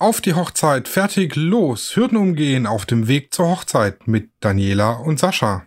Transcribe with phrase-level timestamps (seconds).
[0.00, 5.18] Auf die Hochzeit, fertig, los, Hürden umgehen auf dem Weg zur Hochzeit mit Daniela und
[5.18, 5.64] Sascha.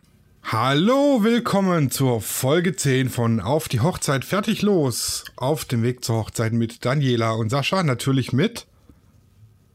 [0.50, 6.16] Hallo, willkommen zur Folge 10 von Auf die Hochzeit, fertig, los, auf dem Weg zur
[6.16, 8.68] Hochzeit mit Daniela und Sascha, natürlich mit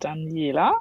[0.00, 0.80] Daniela.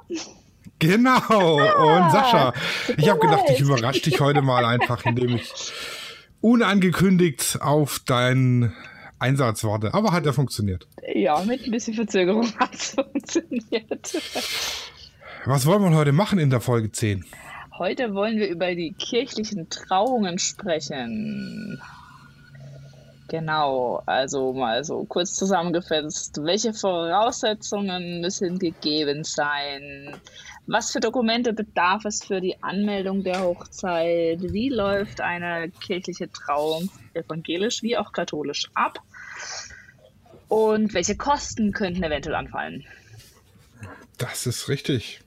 [0.78, 1.18] Genau,
[1.58, 2.54] und Sascha.
[2.96, 5.52] Ich habe gedacht, ich überrasche dich heute mal einfach, indem ich
[6.40, 8.72] unangekündigt auf deinen
[9.18, 9.94] Einsatz warte.
[9.94, 10.86] Aber hat er funktioniert.
[11.14, 14.22] Ja, mit ein bisschen Verzögerung hat es funktioniert.
[15.44, 17.24] Was wollen wir heute machen in der Folge 10?
[17.78, 21.80] Heute wollen wir über die kirchlichen Trauungen sprechen.
[23.28, 26.38] Genau, also mal so kurz zusammengefasst.
[26.42, 30.16] Welche Voraussetzungen müssen gegeben sein?
[30.66, 34.40] Was für Dokumente bedarf es für die Anmeldung der Hochzeit?
[34.40, 39.00] Wie läuft eine kirchliche Trauung evangelisch wie auch katholisch ab?
[40.48, 42.84] Und welche Kosten könnten eventuell anfallen?
[44.18, 45.20] Das ist richtig.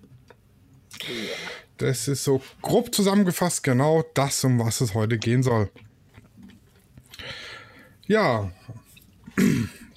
[1.77, 5.69] Das ist so grob zusammengefasst genau das, um was es heute gehen soll.
[8.07, 8.51] Ja,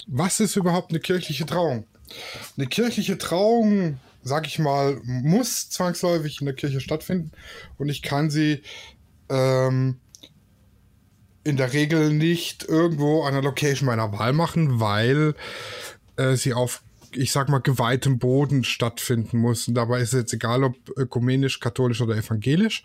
[0.06, 1.86] was ist überhaupt eine kirchliche Trauung?
[2.56, 7.32] Eine kirchliche Trauung, sag ich mal, muss zwangsläufig in der Kirche stattfinden
[7.78, 8.62] und ich kann sie
[9.30, 9.98] ähm,
[11.44, 15.34] in der Regel nicht irgendwo an der Location meiner Wahl machen, weil
[16.16, 19.68] äh, sie auf, ich sag mal, geweihtem Boden stattfinden muss.
[19.68, 22.84] Und dabei ist es jetzt egal, ob ökumenisch, katholisch oder evangelisch.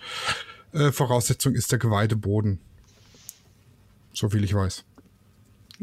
[0.74, 2.60] Äh, Voraussetzung ist der geweihte Boden.
[4.14, 4.84] So viel ich weiß.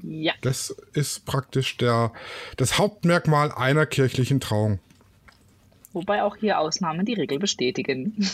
[0.02, 0.32] Ja.
[0.40, 2.12] Das ist praktisch der,
[2.56, 4.80] das Hauptmerkmal einer kirchlichen Trauung.
[5.92, 8.16] Wobei auch hier Ausnahmen die Regel bestätigen.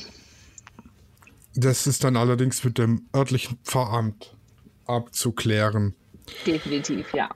[1.54, 4.36] Das ist dann allerdings mit dem örtlichen Pfarramt
[4.86, 5.94] abzuklären.
[6.46, 7.28] Definitiv, ja.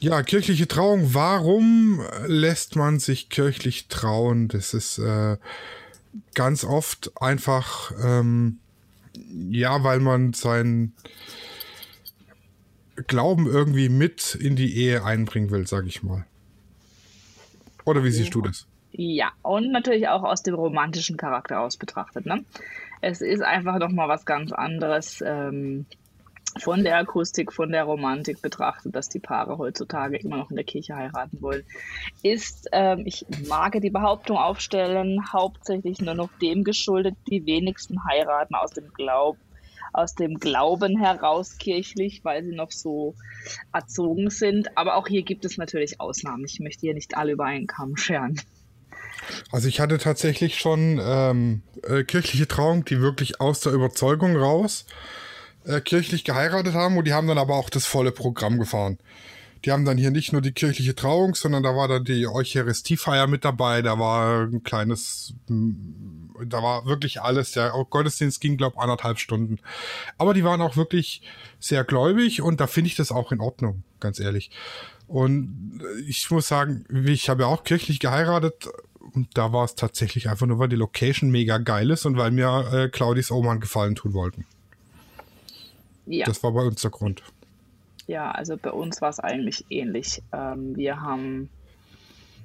[0.00, 1.14] Ja, kirchliche Trauung.
[1.14, 4.48] Warum lässt man sich kirchlich trauen?
[4.48, 5.36] Das ist äh,
[6.34, 8.58] ganz oft einfach, ähm,
[9.50, 10.94] ja, weil man seinen
[13.06, 16.26] Glauben irgendwie mit in die Ehe einbringen will, sag ich mal.
[17.84, 18.32] Oder wie siehst ja.
[18.32, 18.66] du das?
[18.92, 22.26] Ja, und natürlich auch aus dem romantischen Charakter aus betrachtet.
[22.26, 22.44] Ne?
[23.00, 25.86] Es ist einfach nochmal was ganz anderes ähm,
[26.58, 30.64] von der Akustik, von der Romantik betrachtet, dass die Paare heutzutage immer noch in der
[30.64, 31.64] Kirche heiraten wollen.
[32.22, 38.54] Ist, ähm, ich mag die Behauptung aufstellen, hauptsächlich nur noch dem geschuldet, die wenigsten heiraten
[38.54, 39.38] aus dem Glauben
[39.92, 43.16] aus dem Glauben heraus kirchlich, weil sie noch so
[43.72, 44.76] erzogen sind.
[44.76, 46.44] Aber auch hier gibt es natürlich Ausnahmen.
[46.44, 48.40] Ich möchte hier nicht alle über einen Kamm scheren.
[49.50, 54.86] Also ich hatte tatsächlich schon ähm, äh, kirchliche Trauungen, die wirklich aus der Überzeugung raus
[55.64, 58.98] äh, kirchlich geheiratet haben und die haben dann aber auch das volle Programm gefahren.
[59.64, 63.26] Die haben dann hier nicht nur die kirchliche Trauung, sondern da war dann die Eucharistiefeier
[63.26, 67.52] mit dabei, da war ein kleines, da war wirklich alles.
[67.52, 69.58] Der Gottesdienst ging, glaube anderthalb Stunden.
[70.16, 71.20] Aber die waren auch wirklich
[71.58, 74.50] sehr gläubig und da finde ich das auch in Ordnung, ganz ehrlich.
[75.06, 78.68] Und ich muss sagen, ich habe ja auch kirchlich geheiratet
[79.14, 82.30] und da war es tatsächlich einfach nur, weil die Location mega geil ist und weil
[82.30, 84.46] mir äh, Claudis Oman gefallen tun wollten.
[86.06, 86.26] Ja.
[86.26, 87.22] Das war bei uns der Grund.
[88.06, 90.20] Ja, also bei uns war es eigentlich ähnlich.
[90.32, 91.48] Ähm, wir haben,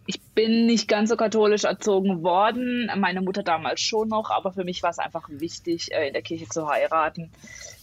[0.06, 4.64] ich bin nicht ganz so katholisch erzogen worden, meine Mutter damals schon noch, aber für
[4.64, 7.32] mich war es einfach wichtig, äh, in der Kirche zu heiraten,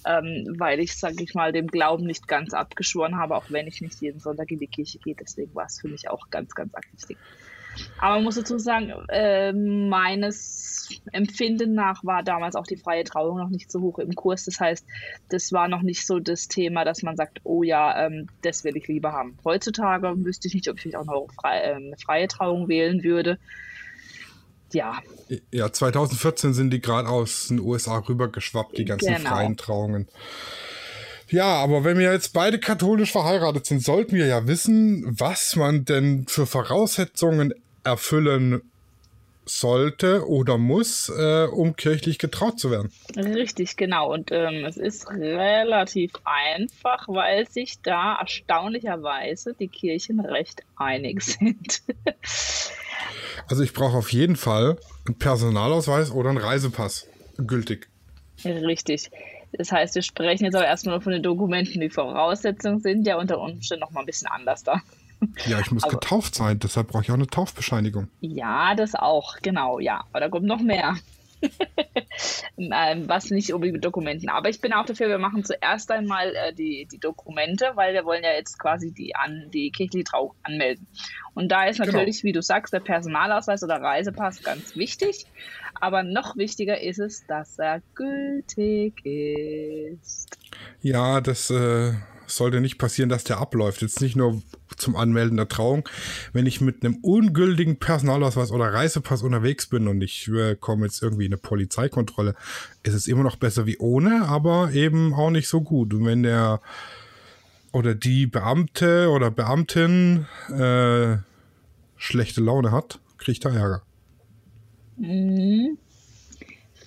[0.07, 3.81] ähm, weil ich, sage ich mal, dem Glauben nicht ganz abgeschworen habe, auch wenn ich
[3.81, 5.17] nicht jeden Sonntag in die Kirche gehe.
[5.19, 7.19] Deswegen war es für mich auch ganz, ganz wichtig.
[7.99, 13.39] Aber man muss dazu sagen, äh, meines Empfinden nach war damals auch die freie Trauung
[13.39, 14.45] noch nicht so hoch im Kurs.
[14.45, 14.85] Das heißt,
[15.29, 18.77] das war noch nicht so das Thema, dass man sagt, oh ja, ähm, das will
[18.77, 19.39] ich lieber haben.
[19.45, 23.39] Heutzutage wüsste ich nicht, ob ich auch noch frei, äh, eine freie Trauung wählen würde.
[24.73, 24.99] Ja.
[25.53, 29.31] Ja, 2014 sind die gerade aus den USA rübergeschwappt, die ganzen genau.
[29.31, 30.09] freien Trauungen.
[31.33, 35.87] Ja, aber wenn wir jetzt beide katholisch verheiratet sind, sollten wir ja wissen, was man
[35.87, 37.55] denn für Voraussetzungen
[37.85, 38.61] erfüllen
[39.47, 42.93] sollte oder muss, äh, um kirchlich getraut zu werden.
[43.17, 44.13] Richtig, genau.
[44.13, 51.83] Und ähm, es ist relativ einfach, weil sich da erstaunlicherweise die Kirchen recht einig sind.
[53.49, 54.77] also ich brauche auf jeden Fall
[55.07, 57.09] einen Personalausweis oder einen Reisepass
[57.39, 57.89] gültig.
[58.45, 59.11] Richtig.
[59.53, 61.81] Das heißt, wir sprechen jetzt aber erstmal von den Dokumenten.
[61.81, 64.81] Die Voraussetzungen sind ja unter Umständen noch mal ein bisschen anders da.
[65.47, 68.09] Ja, ich muss aber, getauft sein, deshalb brauche ich auch eine Taufbescheinigung.
[68.21, 70.05] Ja, das auch, genau, ja.
[70.11, 70.97] Aber da kommt noch mehr.
[72.73, 74.29] ähm, was nicht unbedingt Dokumenten.
[74.29, 78.05] Aber ich bin auch dafür, wir machen zuerst einmal äh, die, die Dokumente, weil wir
[78.05, 80.87] wollen ja jetzt quasi die, an, die kirchliche Trauung anmelden.
[81.35, 81.93] Und da ist genau.
[81.93, 82.29] natürlich, genau.
[82.29, 85.27] wie du sagst, der Personalausweis oder Reisepass ganz wichtig.
[85.81, 90.37] Aber noch wichtiger ist es, dass er gültig ist.
[90.81, 91.93] Ja, das äh,
[92.37, 93.83] sollte nicht passieren, dass der abläuft.
[93.83, 94.43] Jetzt nicht nur
[94.77, 95.89] zum Anmelden der Trauung.
[96.33, 101.03] Wenn ich mit einem ungültigen Personalausweis oder Reisepass unterwegs bin und ich äh, komme jetzt
[101.03, 102.35] irgendwie in eine Polizeikontrolle,
[102.83, 105.95] ist es immer noch besser wie ohne, aber eben auch nicht so gut.
[105.95, 106.61] Und wenn der
[107.73, 111.17] oder die Beamte oder Beamtin äh,
[111.97, 113.83] schlechte Laune hat, kriegt er Ärger.
[114.97, 115.79] Mhm.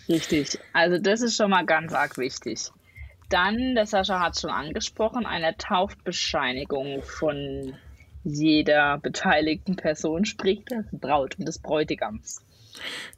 [0.07, 0.59] Richtig.
[0.73, 2.71] Also das ist schon mal ganz arg wichtig.
[3.35, 7.73] Dann, der Sascha hat es schon angesprochen, eine Taufbescheinigung von
[8.23, 12.45] jeder beteiligten Person, sprich der Braut und des Bräutigams.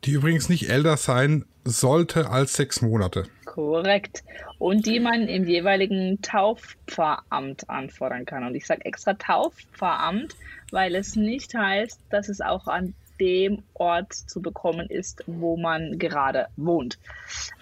[0.05, 3.25] Die übrigens nicht älter sein sollte als sechs Monate.
[3.45, 4.23] Korrekt.
[4.57, 8.43] Und die man im jeweiligen Taufpfarramt anfordern kann.
[8.43, 10.35] Und ich sage extra Taufpfarramt,
[10.71, 15.97] weil es nicht heißt, dass es auch an dem Ort zu bekommen ist, wo man
[15.99, 16.97] gerade wohnt.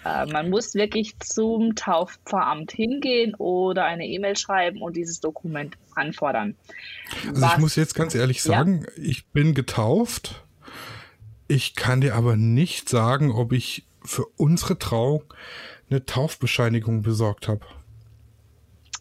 [0.03, 6.55] Äh, man muss wirklich zum Taufpfarramt hingehen oder eine E-Mail schreiben und dieses Dokument anfordern.
[7.27, 9.03] Also Was, ich muss jetzt ganz ehrlich sagen, ja?
[9.03, 10.43] ich bin getauft.
[11.47, 15.23] Ich kann dir aber nicht sagen, ob ich für unsere Trauung
[15.89, 17.65] eine Taufbescheinigung besorgt habe.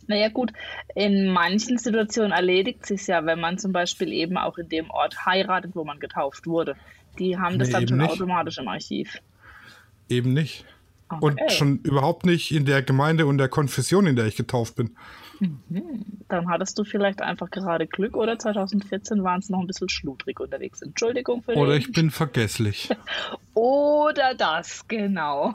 [0.07, 0.53] Naja gut,
[0.95, 5.27] in manchen Situationen erledigt sich ja, wenn man zum Beispiel eben auch in dem Ort
[5.27, 6.77] heiratet, wo man getauft wurde.
[7.19, 8.11] Die haben das nee, dann schon nicht.
[8.11, 9.19] automatisch im Archiv.
[10.09, 10.65] Eben nicht.
[11.09, 11.25] Okay.
[11.25, 14.97] Und schon überhaupt nicht in der Gemeinde und der Konfession, in der ich getauft bin.
[15.41, 16.05] Mhm.
[16.29, 20.41] Dann hattest du vielleicht einfach gerade Glück oder 2014 waren es noch ein bisschen schludrig
[20.41, 20.83] unterwegs.
[20.83, 22.89] Entschuldigung für Oder ich bin vergesslich.
[23.55, 25.55] oder das, genau.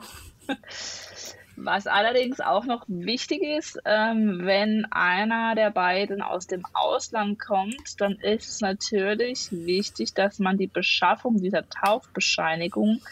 [1.62, 8.00] Was allerdings auch noch wichtig ist, ähm, wenn einer der beiden aus dem Ausland kommt,
[8.00, 13.02] dann ist es natürlich wichtig, dass man die Beschaffung dieser Taufbescheinigung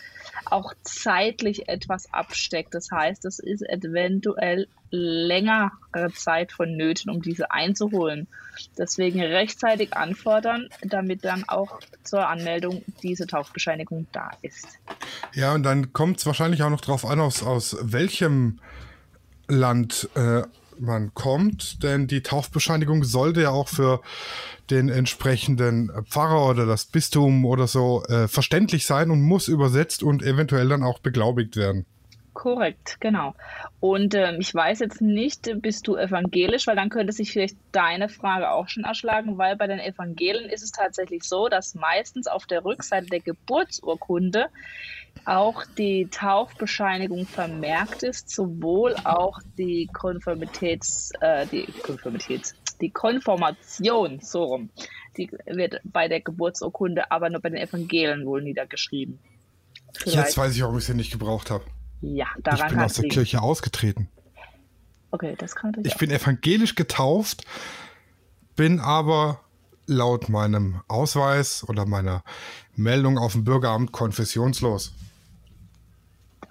[0.47, 2.75] auch zeitlich etwas absteckt.
[2.75, 5.71] Das heißt, es ist eventuell längere
[6.15, 8.27] Zeit vonnöten, um diese einzuholen.
[8.77, 14.79] Deswegen rechtzeitig anfordern, damit dann auch zur Anmeldung diese Taufbescheinigung da ist.
[15.35, 18.61] Ja, und dann kommt es wahrscheinlich auch noch darauf an, aus, aus welchem
[19.47, 20.43] Land äh,
[20.81, 24.01] man kommt, denn die Taufbescheinigung sollte ja auch für
[24.71, 30.23] den entsprechenden Pfarrer oder das Bistum oder so äh, verständlich sein und muss übersetzt und
[30.23, 31.87] eventuell dann auch beglaubigt werden.
[32.39, 33.35] Korrekt, genau.
[33.81, 38.09] Und ähm, ich weiß jetzt nicht, bist du evangelisch, weil dann könnte sich vielleicht deine
[38.09, 42.47] Frage auch schon erschlagen, weil bei den Evangelien ist es tatsächlich so, dass meistens auf
[42.47, 44.47] der Rückseite der Geburtsurkunde
[45.25, 54.45] auch die Taufbescheinigung vermerkt ist, sowohl auch die Konformitäts, äh, die Konformitäts, die Konformation, so
[54.45, 54.71] rum,
[55.17, 59.19] die wird bei der Geburtsurkunde, aber nur bei den Evangelien wohl niedergeschrieben.
[59.93, 60.17] Vielleicht.
[60.17, 61.65] Jetzt weiß ich, warum ich sie nicht gebraucht habe.
[62.01, 63.15] Ja, daran Ich bin aus der liegen.
[63.15, 64.09] Kirche ausgetreten.
[65.11, 65.75] Okay, das kann.
[65.85, 65.99] Ich auch.
[65.99, 67.45] bin evangelisch getauft,
[68.57, 69.41] bin aber
[69.87, 72.23] laut meinem Ausweis oder meiner
[72.77, 74.93] Meldung auf dem Bürgeramt konfessionslos.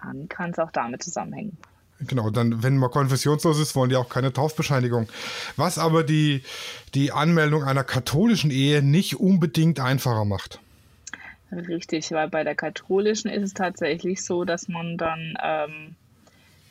[0.02, 1.58] Dann kann es auch damit zusammenhängen.
[2.00, 5.08] Genau, dann, wenn man konfessionslos ist, wollen die auch keine Taufbescheinigung.
[5.56, 6.44] Was aber die,
[6.94, 10.60] die Anmeldung einer katholischen Ehe nicht unbedingt einfacher macht.
[11.52, 15.96] Richtig, weil bei der katholischen ist es tatsächlich so, dass man dann ähm,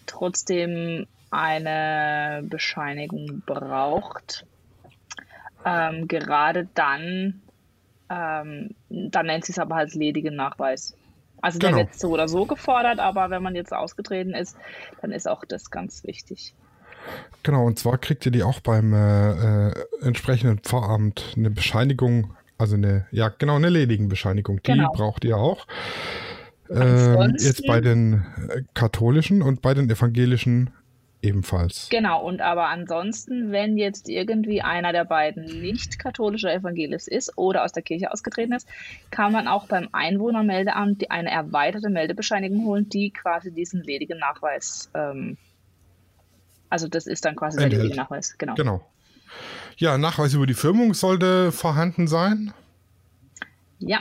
[0.05, 4.45] trotzdem eine Bescheinigung braucht.
[5.65, 7.41] Ähm, gerade dann,
[8.11, 10.97] ähm, dann nennt sich es aber als ledigen Nachweis.
[11.41, 11.77] Also genau.
[11.77, 14.57] der wird so oder so gefordert, aber wenn man jetzt ausgetreten ist,
[15.01, 16.55] dann ist auch das ganz wichtig.
[17.43, 22.77] Genau, und zwar kriegt ihr die auch beim äh, äh, entsprechenden Pfarramt eine Bescheinigung also
[22.77, 24.63] eine, ja, genau, eine Ledigenbescheinigung.
[24.63, 24.93] Die genau.
[24.93, 25.67] braucht ihr auch.
[26.71, 30.71] Ähm, jetzt bei den äh, katholischen und bei den evangelischen
[31.23, 31.89] ebenfalls.
[31.91, 37.65] Genau, und aber ansonsten, wenn jetzt irgendwie einer der beiden nicht katholischer Evangelist ist oder
[37.65, 38.69] aus der Kirche ausgetreten ist,
[39.11, 45.37] kann man auch beim Einwohnermeldeamt eine erweiterte Meldebescheinigung holen, die quasi diesen ledigen Nachweis, ähm,
[46.69, 48.55] also das ist dann quasi der ledige Nachweis, genau.
[48.55, 48.85] Genau.
[49.77, 52.53] Ja, Nachweis über die Firmung sollte vorhanden sein.
[53.79, 54.01] Ja,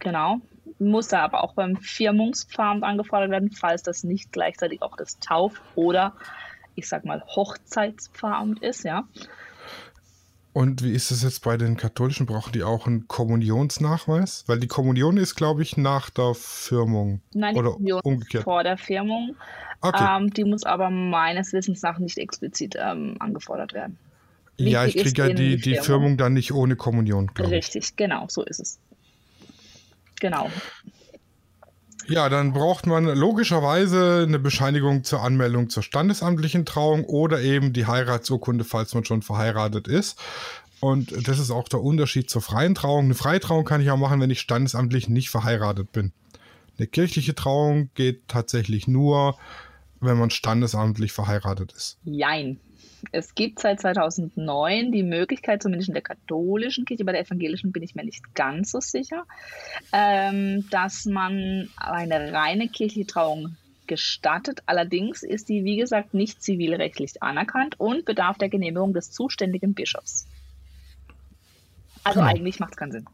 [0.00, 0.38] genau.
[0.80, 5.60] Muss da aber auch beim Firmungspfand angefordert werden, falls das nicht gleichzeitig auch das Tauf-
[5.76, 6.14] oder
[6.74, 9.04] ich sag mal Hochzeitspfarramt ist, ja.
[10.52, 12.26] Und wie ist es jetzt bei den Katholischen?
[12.26, 14.44] Brauchen die auch einen Kommunionsnachweis?
[14.46, 17.20] Weil die Kommunion ist, glaube ich, nach der Firmung.
[17.32, 18.44] Nein, die oder Kommunion umgekehrt.
[18.44, 19.36] vor der Firmung.
[19.80, 20.16] Okay.
[20.16, 23.98] Ähm, die muss aber meines Wissens nach nicht explizit ähm, angefordert werden.
[24.56, 25.84] Ja, ich kriege ja die, die Firmung.
[25.84, 27.64] Firmung dann nicht ohne Kommunion, glaube ich.
[27.64, 28.78] Richtig, genau, so ist es.
[30.20, 30.50] Genau.
[32.06, 37.86] Ja, dann braucht man logischerweise eine Bescheinigung zur Anmeldung zur standesamtlichen Trauung oder eben die
[37.86, 40.18] Heiratsurkunde, falls man schon verheiratet ist.
[40.80, 43.06] Und das ist auch der Unterschied zur freien Trauung.
[43.06, 46.12] Eine freie Trauung kann ich auch machen, wenn ich standesamtlich nicht verheiratet bin.
[46.76, 49.38] Eine kirchliche Trauung geht tatsächlich nur,
[50.00, 51.98] wenn man standesamtlich verheiratet ist.
[52.04, 52.60] Jein.
[53.12, 57.82] Es gibt seit 2009 die Möglichkeit, zumindest in der katholischen Kirche, bei der evangelischen bin
[57.82, 59.24] ich mir nicht ganz so sicher,
[59.92, 63.56] ähm, dass man eine reine kirchliche Trauung
[63.86, 64.62] gestattet.
[64.66, 70.26] Allerdings ist die, wie gesagt, nicht zivilrechtlich anerkannt und bedarf der Genehmigung des zuständigen Bischofs.
[72.02, 72.30] Also Genau.
[72.30, 73.06] eigentlich macht es keinen Sinn.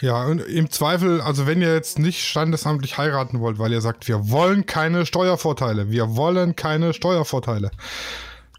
[0.00, 4.08] Ja, und im Zweifel, also wenn ihr jetzt nicht standesamtlich heiraten wollt, weil ihr sagt,
[4.08, 7.70] wir wollen keine Steuervorteile, wir wollen keine Steuervorteile,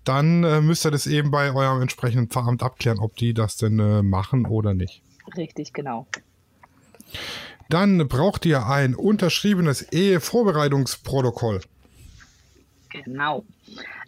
[0.04, 3.80] dann äh, müsst ihr das eben bei eurem entsprechenden Pfarramt abklären, ob die das denn
[3.80, 5.02] äh, machen oder nicht.
[5.38, 6.08] Richtig, genau.
[7.70, 11.62] Dann braucht ihr ein unterschriebenes Ehevorbereitungsprotokoll.
[12.90, 13.46] Genau.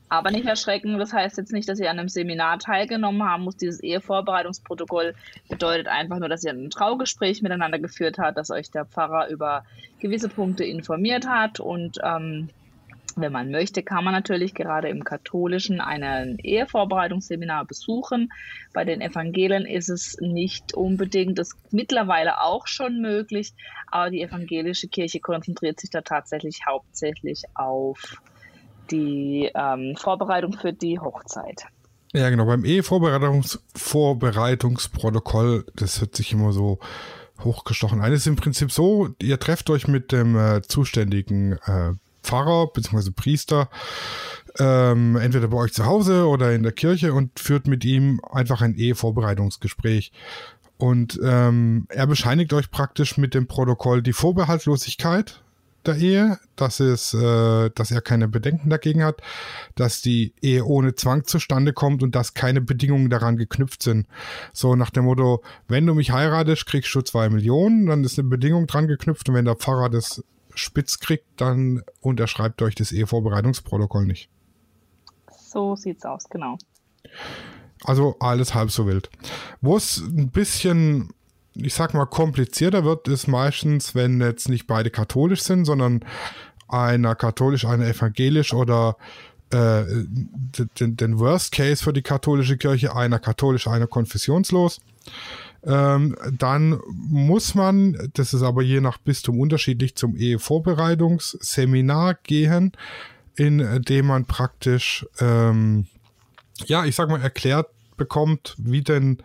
[0.07, 3.57] Aber nicht erschrecken, das heißt jetzt nicht, dass ihr an einem Seminar teilgenommen haben muss.
[3.57, 5.15] Dieses Ehevorbereitungsprotokoll
[5.49, 9.65] bedeutet einfach nur, dass ihr ein Traugespräch miteinander geführt habt, dass euch der Pfarrer über
[9.99, 11.59] gewisse Punkte informiert hat.
[11.59, 12.49] Und ähm,
[13.15, 18.31] wenn man möchte, kann man natürlich gerade im katholischen ein Ehevorbereitungsseminar besuchen.
[18.74, 23.53] Bei den Evangelen ist es nicht unbedingt, das ist mittlerweile auch schon möglich,
[23.89, 28.17] aber die evangelische Kirche konzentriert sich da tatsächlich hauptsächlich auf
[28.91, 31.65] die ähm, Vorbereitung für die Hochzeit.
[32.13, 36.79] Ja, genau, beim Ehevorbereitungs Vorbereitungsprotokoll, das hört sich immer so
[37.43, 38.13] hochgestochen an.
[38.13, 41.93] Es ist im Prinzip so, ihr trefft euch mit dem äh, zuständigen äh,
[42.25, 43.12] Pfarrer bzw.
[43.12, 43.70] Priester,
[44.60, 48.62] ähm, entweder bei euch zu Hause oder in der Kirche und führt mit ihm einfach
[48.62, 50.12] ein Ehevorbereitungsgespräch.
[50.77, 55.41] Und ähm, er bescheinigt euch praktisch mit dem Protokoll die Vorbehaltlosigkeit
[55.86, 59.22] der Ehe, dass, es, äh, dass er keine Bedenken dagegen hat,
[59.75, 64.08] dass die Ehe ohne Zwang zustande kommt und dass keine Bedingungen daran geknüpft sind.
[64.53, 68.27] So nach dem Motto, wenn du mich heiratest, kriegst du zwei Millionen, dann ist eine
[68.27, 70.24] Bedingung dran geknüpft und wenn der Pfarrer das
[70.55, 74.29] spitz kriegt, dann unterschreibt euch das Ehevorbereitungsprotokoll nicht.
[75.31, 76.57] So sieht's aus, genau.
[77.83, 79.09] Also alles halb so wild.
[79.62, 81.13] Wo es ein bisschen,
[81.53, 86.03] ich sag mal, komplizierter wird, ist meistens, wenn jetzt nicht beide katholisch sind, sondern
[86.67, 88.97] einer katholisch, einer evangelisch oder
[89.51, 89.83] äh,
[90.79, 94.81] den, den Worst Case für die katholische Kirche, einer katholisch, einer konfessionslos.
[95.65, 102.74] Ähm, dann muss man, das ist aber je nach Bistum unterschiedlich, zum Ehevorbereitungsseminar gehen,
[103.36, 105.88] in dem man praktisch, ähm,
[106.65, 107.67] ja, ich sag mal, erklärt
[107.98, 109.17] bekommt, wie denn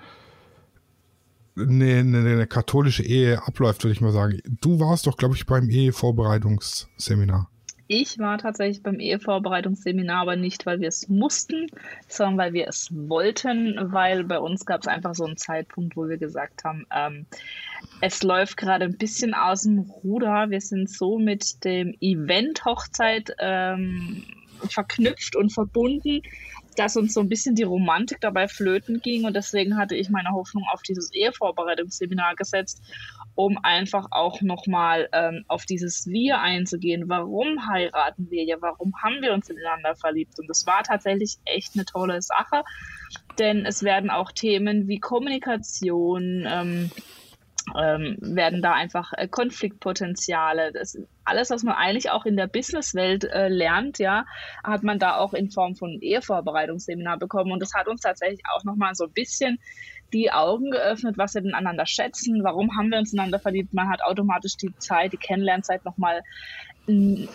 [1.59, 4.41] eine, eine, eine katholische Ehe abläuft, würde ich mal sagen.
[4.61, 7.51] Du warst doch, glaube ich, beim Ehevorbereitungsseminar.
[7.93, 11.67] Ich war tatsächlich beim Ehevorbereitungsseminar, aber nicht, weil wir es mussten,
[12.07, 16.09] sondern weil wir es wollten, weil bei uns gab es einfach so einen Zeitpunkt, wo
[16.09, 17.27] wir gesagt haben, ähm,
[18.01, 20.51] es läuft gerade ein bisschen aus dem Ruder.
[20.51, 24.23] Wir sind so mit dem Event Hochzeit ähm,
[24.69, 26.23] verknüpft und verbunden,
[26.77, 30.31] dass uns so ein bisschen die Romantik dabei flöten ging und deswegen hatte ich meine
[30.31, 32.83] Hoffnung auf dieses Ehevorbereitungsseminar gesetzt,
[33.41, 37.09] um einfach auch nochmal ähm, auf dieses Wir einzugehen.
[37.09, 38.57] Warum heiraten wir ja?
[38.61, 40.39] Warum haben wir uns ineinander verliebt?
[40.39, 42.65] Und das war tatsächlich echt eine tolle Sache,
[43.39, 46.91] denn es werden auch Themen wie Kommunikation, ähm,
[47.79, 53.25] ähm, werden da einfach äh, Konfliktpotenziale, das alles, was man eigentlich auch in der Businesswelt
[53.25, 54.25] äh, lernt, ja,
[54.65, 57.53] hat man da auch in Form von Ehevorbereitungsseminar bekommen.
[57.53, 59.59] Und das hat uns tatsächlich auch nochmal so ein bisschen
[60.13, 64.03] die Augen geöffnet, was wir miteinander schätzen, warum haben wir uns einander verliebt, man hat
[64.03, 66.23] automatisch die Zeit, die Kennenlernzeit nochmal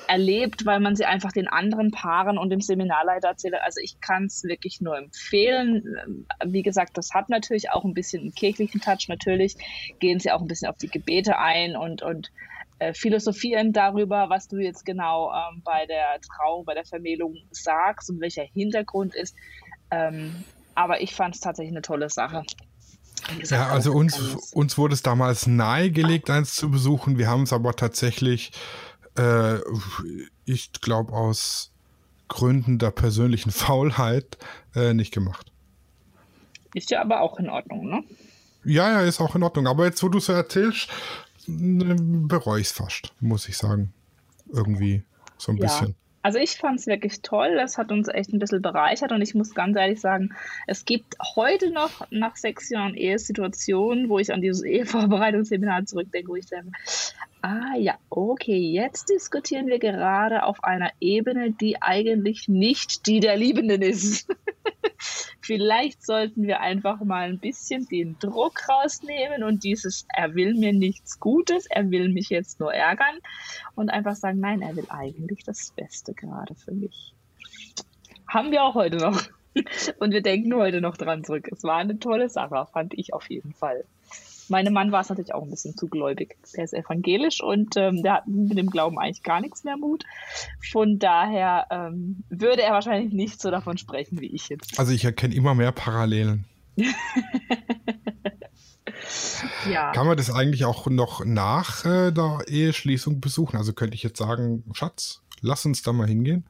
[0.08, 3.56] erlebt, weil man sie einfach den anderen Paaren und dem Seminarleiter erzählt.
[3.64, 6.26] Also ich kann es wirklich nur empfehlen.
[6.46, 9.08] Wie gesagt, das hat natürlich auch ein bisschen einen kirchlichen Touch.
[9.08, 9.56] Natürlich
[10.00, 12.32] gehen sie auch ein bisschen auf die Gebete ein und, und
[12.80, 18.10] äh, philosophieren darüber, was du jetzt genau ähm, bei der Trauung, bei der Vermählung sagst
[18.10, 19.36] und welcher Hintergrund ist.
[19.92, 22.44] Ähm, aber ich fand es tatsächlich eine tolle Sache.
[23.40, 27.18] Gesagt, ja, also uns, uns wurde es damals nahegelegt, eins zu besuchen.
[27.18, 28.52] Wir haben es aber tatsächlich
[29.18, 29.60] äh,
[30.46, 31.72] ich glaube, aus
[32.28, 34.38] Gründen der persönlichen Faulheit
[34.76, 35.52] äh, nicht gemacht.
[36.74, 38.04] Ist ja aber auch in Ordnung, ne?
[38.66, 39.68] Ja, ja, ist auch in Ordnung.
[39.68, 40.90] Aber jetzt, wo du so erzählst,
[41.48, 43.94] bereue ich es fast, muss ich sagen.
[44.52, 45.04] Irgendwie
[45.38, 45.64] so ein ja.
[45.64, 45.96] bisschen.
[46.26, 47.56] Also ich fand es wirklich toll.
[47.56, 50.34] Das hat uns echt ein bisschen bereichert und ich muss ganz ehrlich sagen,
[50.66, 56.36] es gibt heute noch nach sechs Jahren Ehesituationen, wo ich an dieses Ehevorbereitungsseminar zurückdenke, wo
[56.36, 56.72] ich denke,
[57.46, 63.38] ah ja, okay, jetzt diskutieren wir gerade auf einer Ebene, die eigentlich nicht die der
[63.38, 64.28] Liebenden ist.
[65.42, 70.74] Vielleicht sollten wir einfach mal ein bisschen den Druck rausnehmen und dieses, er will mir
[70.74, 73.20] nichts Gutes, er will mich jetzt nur ärgern
[73.76, 77.14] und einfach sagen, nein, er will eigentlich das Beste gerade für mich.
[78.28, 79.22] Haben wir auch heute noch.
[80.00, 81.48] Und wir denken heute noch dran zurück.
[81.50, 83.86] Es war eine tolle Sache, fand ich auf jeden Fall.
[84.50, 86.38] Meinem Mann war es natürlich auch ein bisschen zu gläubig.
[86.56, 90.04] Der ist evangelisch und ähm, der hat mit dem Glauben eigentlich gar nichts mehr Mut.
[90.72, 94.80] Von daher ähm, würde er wahrscheinlich nicht so davon sprechen wie ich jetzt.
[94.80, 96.46] Also ich erkenne immer mehr Parallelen.
[99.70, 99.92] ja.
[99.92, 103.58] Kann man das eigentlich auch noch nach äh, der Eheschließung besuchen?
[103.58, 106.46] Also könnte ich jetzt sagen, Schatz, lass uns da mal hingehen?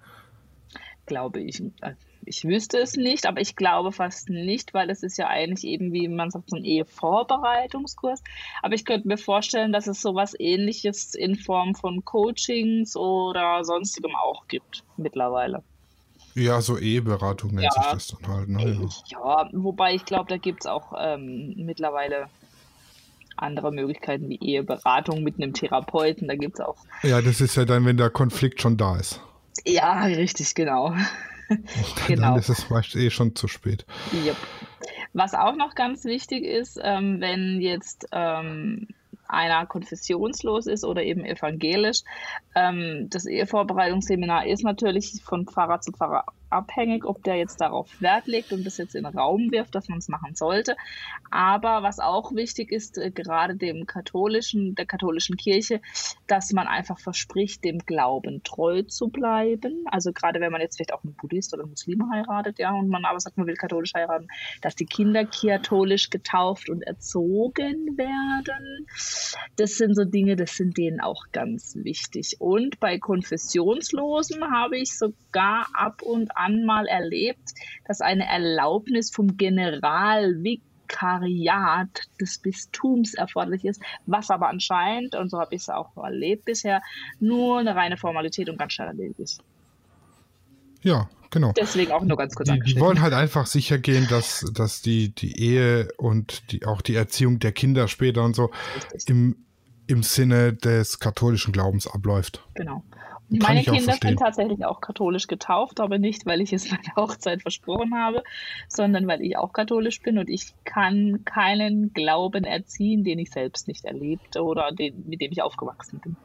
[1.05, 1.61] Glaube ich.
[1.81, 1.93] Äh,
[2.25, 5.93] ich wüsste es nicht, aber ich glaube fast nicht, weil es ist ja eigentlich eben,
[5.93, 8.23] wie man sagt, so ein Ehevorbereitungskurs.
[8.61, 14.15] Aber ich könnte mir vorstellen, dass es sowas ähnliches in Form von Coachings oder sonstigem
[14.15, 15.63] auch gibt mittlerweile.
[16.35, 18.49] Ja, so Eheberatung nennt ja, sich das dann halt.
[18.49, 18.89] Ne?
[19.09, 19.45] Ja.
[19.45, 22.27] ja, wobei ich glaube, da gibt es auch ähm, mittlerweile
[23.37, 26.27] andere Möglichkeiten wie Eheberatung mit einem Therapeuten.
[26.27, 26.77] Da gibt es auch.
[27.03, 29.21] Ja, das ist ja dann, wenn der Konflikt schon da ist.
[29.65, 30.93] Ja, richtig, genau.
[32.07, 32.29] genau.
[32.29, 33.85] Dann ist es meist eh schon zu spät.
[34.13, 34.37] Yep.
[35.13, 38.87] Was auch noch ganz wichtig ist, ähm, wenn jetzt ähm,
[39.27, 42.01] einer konfessionslos ist oder eben evangelisch.
[42.55, 48.27] Ähm, das Ehevorbereitungsseminar ist natürlich von Pfarrer zu Pfarrer abhängig, ob der jetzt darauf Wert
[48.27, 50.75] legt und das jetzt in den Raum wirft, dass man es machen sollte.
[51.31, 55.81] Aber was auch wichtig ist, äh, gerade dem katholischen, der katholischen Kirche,
[56.27, 59.85] dass man einfach verspricht, dem Glauben treu zu bleiben.
[59.85, 62.89] Also gerade wenn man jetzt vielleicht auch einen Buddhist oder einen Muslim heiratet, ja, und
[62.89, 64.27] man aber sagt, man will katholisch heiraten,
[64.61, 68.87] dass die Kinder katholisch getauft und erzogen werden.
[69.55, 72.37] Das sind so Dinge, das sind denen auch ganz wichtig.
[72.39, 77.53] Und bei Konfessionslosen habe ich sogar ab und an mal erlebt,
[77.87, 85.55] dass eine Erlaubnis vom Generalvikariat des Bistums erforderlich ist, was aber anscheinend, und so habe
[85.55, 86.81] ich es auch erlebt bisher,
[87.19, 89.41] nur eine reine Formalität und ganz schnell erledigt ist.
[90.85, 91.51] Ja, genau.
[91.57, 95.15] Deswegen auch nur ganz kurz Die, die wollen halt einfach sicher gehen, dass, dass die,
[95.15, 98.51] die Ehe und die, auch die Erziehung der Kinder später und so
[99.07, 99.35] im,
[99.87, 102.47] im Sinne des katholischen Glaubens abläuft.
[102.53, 102.83] Genau.
[103.29, 107.41] Meine Kinder sind tatsächlich auch katholisch getauft, aber nicht, weil ich es bei der Hochzeit
[107.41, 108.23] versprochen habe,
[108.67, 113.67] sondern weil ich auch katholisch bin und ich kann keinen Glauben erziehen, den ich selbst
[113.67, 116.15] nicht erlebte oder den, mit dem ich aufgewachsen bin.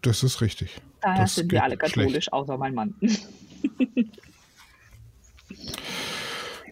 [0.00, 0.80] Das ist richtig.
[1.00, 2.32] Daher das sind wir alle katholisch, schlecht.
[2.32, 2.94] außer mein Mann.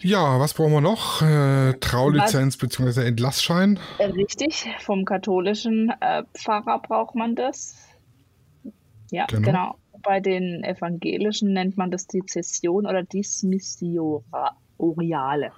[0.00, 1.22] Ja, was brauchen wir noch?
[1.22, 3.06] Äh, Traulizenz bzw.
[3.06, 3.80] Entlassschein?
[3.98, 7.85] Richtig, vom katholischen äh, Pfarrer braucht man das.
[9.16, 9.46] Ja, genau.
[9.46, 9.76] genau.
[10.02, 15.52] Bei den Evangelischen nennt man das die Zession oder Dismissioriale.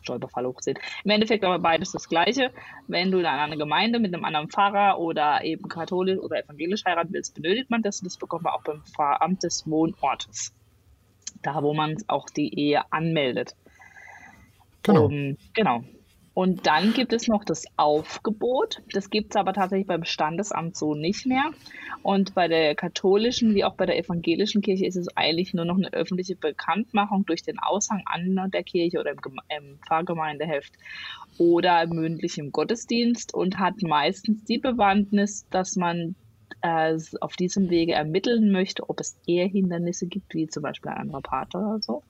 [0.00, 0.78] Stolperfall hochziehen.
[1.02, 2.52] Im Endeffekt aber beides das Gleiche.
[2.86, 7.12] Wenn du in einer Gemeinde mit einem anderen Pfarrer oder eben katholisch oder evangelisch heiraten
[7.12, 8.00] willst, benötigt man das.
[8.00, 10.54] Und das bekommt man auch beim Pfarramt des Wohnortes.
[11.42, 13.56] Da, wo man auch die Ehe anmeldet.
[14.84, 15.06] Genau.
[15.06, 15.82] Um, genau.
[16.34, 18.80] Und dann gibt es noch das Aufgebot.
[18.92, 21.50] Das gibt es aber tatsächlich beim Standesamt so nicht mehr.
[22.02, 25.76] Und bei der katholischen wie auch bei der evangelischen Kirche ist es eigentlich nur noch
[25.76, 29.18] eine öffentliche Bekanntmachung durch den Aushang an der Kirche oder im,
[29.48, 30.72] im Pfarrgemeindeheft
[31.36, 36.14] oder mündlich im Gottesdienst und hat meistens die Bewandtnis, dass man
[36.62, 41.22] äh, auf diesem Wege ermitteln möchte, ob es Ehehindernisse gibt, wie zum Beispiel ein anderer
[41.22, 42.02] Pater oder so.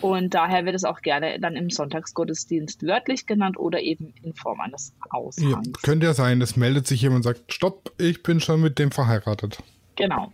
[0.00, 4.60] Und daher wird es auch gerne dann im Sonntagsgottesdienst wörtlich genannt oder eben in Form
[4.60, 5.50] eines Aushangs.
[5.50, 8.78] Ja, könnte ja sein, es meldet sich jemand und sagt, stopp, ich bin schon mit
[8.78, 9.58] dem verheiratet.
[9.96, 10.32] Genau.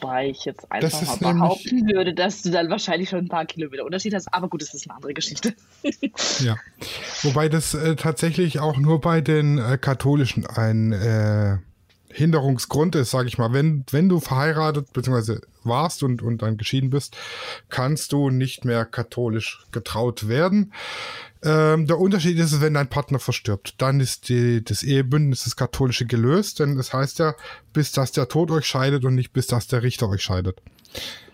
[0.00, 3.84] Wobei ich jetzt einfach mal behaupten würde, dass du dann wahrscheinlich schon ein paar Kilometer
[3.84, 4.32] Unterschied hast.
[4.32, 5.54] Aber gut, das ist eine andere Geschichte.
[6.40, 6.56] ja.
[7.22, 11.58] Wobei das äh, tatsächlich auch nur bei den äh, Katholischen ein äh,
[12.14, 13.52] Hinderungsgrund ist, sage ich mal.
[13.52, 15.38] Wenn, wenn du verheiratet bzw.
[15.64, 17.16] warst und, und dann geschieden bist,
[17.68, 20.72] kannst du nicht mehr katholisch getraut werden.
[21.42, 26.06] Ähm, der Unterschied ist, wenn dein Partner verstirbt, dann ist die, das Ehebündnis, das katholische
[26.06, 27.34] gelöst, denn das heißt ja,
[27.72, 30.62] bis dass der Tod euch scheidet und nicht bis dass der Richter euch scheidet.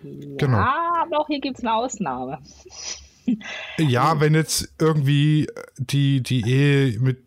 [0.03, 0.65] Ja, genau.
[1.11, 2.39] doch, hier gibt es eine Ausnahme.
[3.79, 7.19] Ja, wenn jetzt irgendwie die, die Ehe mit,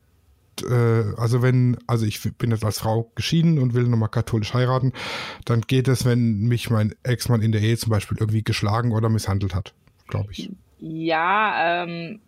[0.62, 4.94] äh, also wenn, also ich bin jetzt als Frau geschieden und will nochmal katholisch heiraten,
[5.46, 9.10] dann geht es, wenn mich mein Ex-Mann in der Ehe zum Beispiel irgendwie geschlagen oder
[9.10, 9.74] misshandelt hat,
[10.08, 10.52] glaube ich.
[10.86, 12.20] Ja, ähm,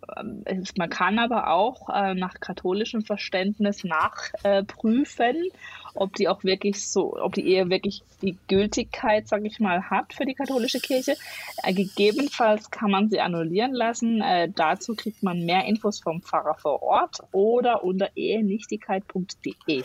[0.78, 5.50] man kann aber auch äh, nach katholischem Verständnis nachprüfen, äh,
[5.96, 10.14] ob die auch wirklich so, ob die Ehe wirklich die Gültigkeit, sage ich mal, hat
[10.14, 11.16] für die katholische Kirche.
[11.62, 14.20] Äh, gegebenenfalls kann man sie annullieren lassen.
[14.20, 19.84] Äh, dazu kriegt man mehr Infos vom Pfarrer vor Ort oder unter ehenichtigkeit.de.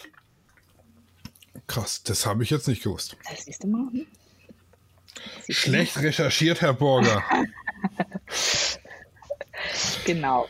[1.67, 3.15] Krass, das habe ich jetzt nicht gewusst.
[3.29, 3.91] Das siehst du mal.
[3.91, 4.05] Hm?
[5.49, 7.23] Schlecht recherchiert, Herr Borger.
[10.05, 10.47] genau.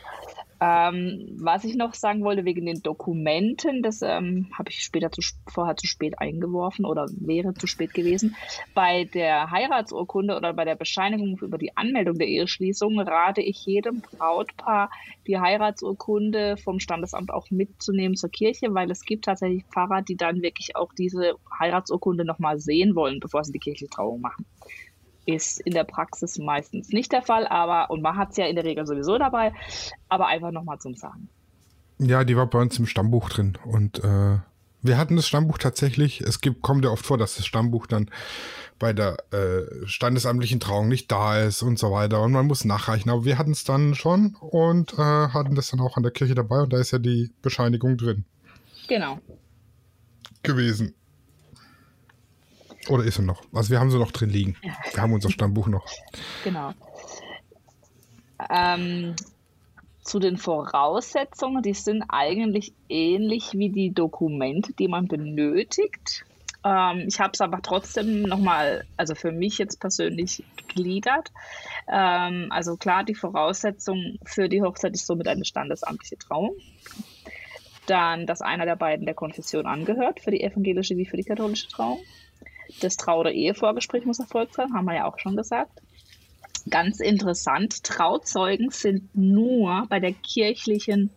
[0.64, 5.20] Ähm, was ich noch sagen wollte wegen den Dokumenten, das ähm, habe ich später zu,
[5.48, 8.36] vorher zu spät eingeworfen oder wäre zu spät gewesen.
[8.72, 14.02] Bei der Heiratsurkunde oder bei der Bescheinigung über die Anmeldung der Eheschließung rate ich jedem
[14.02, 14.88] Brautpaar,
[15.26, 20.42] die Heiratsurkunde vom Standesamt auch mitzunehmen zur Kirche, weil es gibt tatsächlich Pfarrer, die dann
[20.42, 24.46] wirklich auch diese Heiratsurkunde nochmal sehen wollen, bevor sie die kirchliche Trauung machen
[25.26, 28.56] ist in der Praxis meistens nicht der Fall, aber und man hat es ja in
[28.56, 29.52] der Regel sowieso dabei,
[30.08, 31.28] aber einfach nochmal zum Sagen.
[31.98, 34.38] Ja, die war bei uns im Stammbuch drin und äh,
[34.82, 36.20] wir hatten das Stammbuch tatsächlich.
[36.20, 38.10] Es gibt, kommt ja oft vor, dass das Stammbuch dann
[38.80, 43.10] bei der äh, standesamtlichen Trauung nicht da ist und so weiter und man muss nachreichen.
[43.10, 46.34] Aber wir hatten es dann schon und äh, hatten das dann auch an der Kirche
[46.34, 48.24] dabei und da ist ja die Bescheinigung drin.
[48.88, 49.20] Genau.
[50.42, 50.94] Gewesen.
[52.88, 53.42] Oder ist er noch?
[53.52, 54.56] Also wir haben sie noch drin liegen.
[54.92, 55.86] Wir haben unser Stammbuch noch.
[56.44, 56.72] Genau.
[58.50, 59.14] Ähm,
[60.02, 66.24] zu den Voraussetzungen, die sind eigentlich ähnlich wie die Dokumente, die man benötigt.
[66.64, 71.30] Ähm, ich habe es aber trotzdem nochmal, also für mich jetzt persönlich gegliedert.
[71.88, 76.56] Ähm, also klar, die Voraussetzung für die Hochzeit ist somit eine standesamtliche Trauung.
[77.86, 81.68] Dann, dass einer der beiden der Konfession angehört, für die evangelische wie für die katholische
[81.68, 81.98] Trauung.
[82.80, 85.80] Das Trau- oder Ehevorgespräch muss erfolgt sein, haben wir ja auch schon gesagt.
[86.70, 91.10] Ganz interessant, Trauzeugen sind nur bei der kirchlichen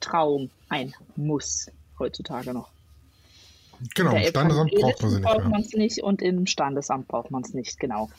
[0.00, 2.70] Trauung ein Muss heutzutage noch.
[3.94, 5.24] Genau, im Standesamt braucht man sie nicht.
[5.24, 8.10] Braucht man es nicht und im Standesamt braucht man es nicht, genau.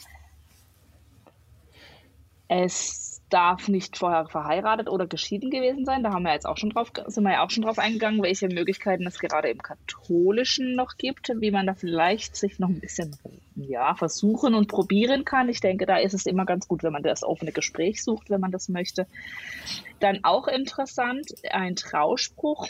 [2.47, 6.03] Es darf nicht vorher verheiratet oder geschieden gewesen sein.
[6.03, 8.47] Da haben wir jetzt auch schon drauf, sind wir ja auch schon drauf eingegangen, welche
[8.47, 13.15] Möglichkeiten es gerade im Katholischen noch gibt, wie man da vielleicht sich noch ein bisschen
[13.55, 15.49] ja, versuchen und probieren kann.
[15.49, 18.41] Ich denke, da ist es immer ganz gut, wenn man das offene Gespräch sucht, wenn
[18.41, 19.07] man das möchte.
[19.99, 22.67] Dann auch interessant, ein Trauspruch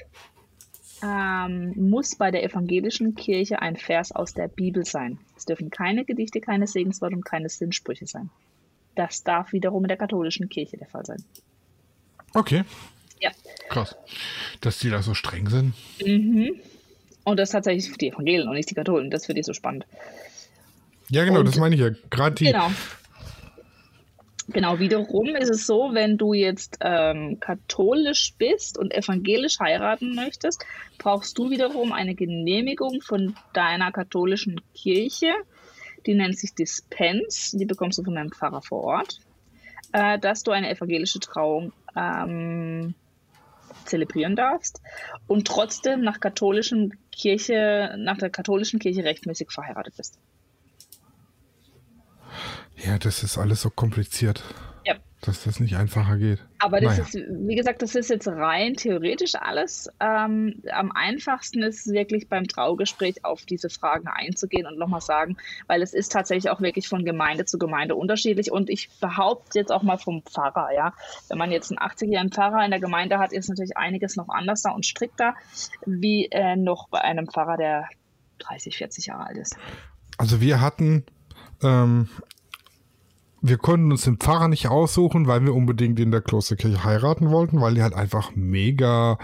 [1.04, 5.20] ähm, muss bei der evangelischen Kirche ein Vers aus der Bibel sein.
[5.36, 8.30] Es dürfen keine Gedichte, keine Segensworte und keine Sinnsprüche sein.
[9.02, 11.24] Das darf wiederum in der katholischen Kirche der Fall sein.
[12.36, 12.64] Okay.
[13.20, 13.32] Ja.
[13.68, 13.96] Krass.
[14.62, 15.74] Dass die da so streng sind.
[16.06, 16.52] Mhm.
[17.24, 19.10] Und das tatsächlich die Evangelien und nicht die Katholen.
[19.10, 19.88] Das finde ich so spannend.
[21.10, 21.90] Ja, genau, und, das meine ich ja.
[22.12, 22.46] Gerade die.
[22.46, 22.70] Genau.
[24.50, 30.64] Genau, wiederum ist es so, wenn du jetzt ähm, katholisch bist und evangelisch heiraten möchtest,
[31.00, 35.34] brauchst du wiederum eine Genehmigung von deiner katholischen Kirche
[36.06, 39.20] die nennt sich Dispens, die bekommst du von deinem Pfarrer vor Ort,
[39.92, 42.96] äh, dass du eine evangelische Trauung ähm,
[43.86, 44.82] zelebrieren darfst
[45.28, 50.20] und trotzdem nach katholischen Kirche, nach der katholischen Kirche rechtmäßig verheiratet bist.
[52.78, 54.44] Ja, das ist alles so kompliziert
[55.22, 56.40] dass das nicht einfacher geht.
[56.58, 57.04] Aber das naja.
[57.04, 57.14] ist,
[57.48, 59.88] wie gesagt, das ist jetzt rein theoretisch alles.
[60.00, 65.38] Ähm, am einfachsten ist es wirklich beim Traugespräch auf diese Fragen einzugehen und nochmal sagen,
[65.68, 68.52] weil es ist tatsächlich auch wirklich von Gemeinde zu Gemeinde unterschiedlich.
[68.52, 70.94] Und ich behaupte jetzt auch mal vom Pfarrer, ja.
[71.30, 74.64] Wenn man jetzt einen 80-jährigen Pfarrer in der Gemeinde hat, ist natürlich einiges noch anders
[74.64, 75.36] da und strikter,
[75.86, 77.88] wie äh, noch bei einem Pfarrer, der
[78.40, 79.56] 30, 40 Jahre alt ist.
[80.18, 81.06] Also wir hatten
[81.64, 82.10] ähm,
[83.42, 87.60] wir konnten uns den Pfarrer nicht aussuchen, weil wir unbedingt in der Klosterkirche heiraten wollten,
[87.60, 89.18] weil die halt einfach mega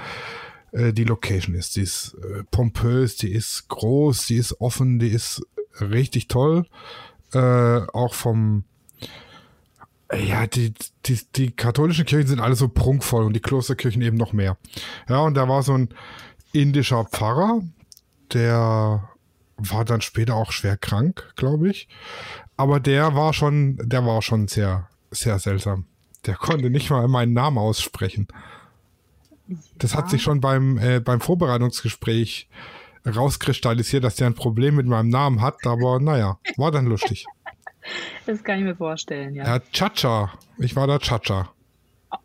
[0.72, 1.76] äh, die Location ist.
[1.76, 5.42] Die ist äh, pompös, die ist groß, die ist offen, die ist
[5.80, 6.66] richtig toll.
[7.34, 7.40] Äh,
[7.94, 8.64] auch vom
[10.14, 10.74] ja, die,
[11.06, 14.58] die, die katholischen Kirchen sind alle so prunkvoll und die Klosterkirchen eben noch mehr.
[15.10, 15.90] Ja, und da war so ein
[16.54, 17.62] indischer Pfarrer,
[18.32, 19.10] der
[19.58, 21.88] war dann später auch schwer krank, glaube ich.
[22.56, 25.86] Aber der war schon, der war schon sehr, sehr seltsam.
[26.26, 28.28] Der konnte nicht mal meinen Namen aussprechen.
[29.78, 32.50] Das hat sich schon beim, äh, beim Vorbereitungsgespräch
[33.06, 37.26] rauskristallisiert, dass der ein Problem mit meinem Namen hat, aber naja, war dann lustig.
[38.26, 39.46] Das kann ich mir vorstellen, ja.
[39.46, 40.34] Ja, Chacha.
[40.58, 41.54] Ich war da Chacha.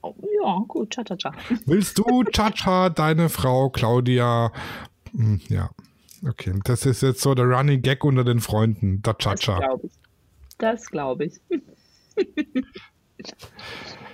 [0.01, 1.31] Oh, ja, gut, Cha-Cha-Cha.
[1.67, 4.51] Willst du Chacha, deine Frau Claudia?
[5.13, 5.71] Hm, ja.
[6.27, 9.59] Okay, das ist jetzt so der Running Gag unter den Freunden, der Chacha.
[9.59, 9.93] Das glaube ich.
[10.59, 11.41] Das glaube ich.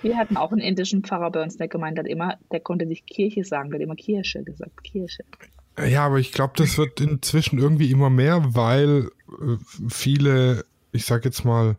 [0.02, 3.06] Wir hatten auch einen indischen Pfarrer bei uns, der gemeint hat immer, der konnte nicht
[3.06, 5.24] Kirche sagen, der hat immer Kirche gesagt, Kirche.
[5.86, 9.56] Ja, aber ich glaube, das wird inzwischen irgendwie immer mehr, weil äh,
[9.88, 11.76] viele, ich sag jetzt mal,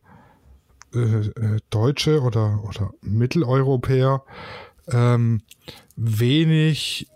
[0.93, 4.23] äh, äh, Deutsche oder, oder Mitteleuropäer
[4.91, 5.41] ähm,
[5.95, 7.07] wenig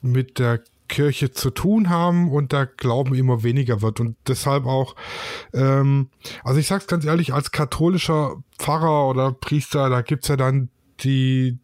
[0.00, 3.98] mit der Kirche zu tun haben und der Glauben immer weniger wird.
[3.98, 4.94] Und deshalb auch,
[5.54, 6.10] ähm,
[6.44, 10.68] also ich sag's ganz ehrlich, als katholischer Pfarrer oder Priester, da gibt's ja dann
[11.00, 11.58] die,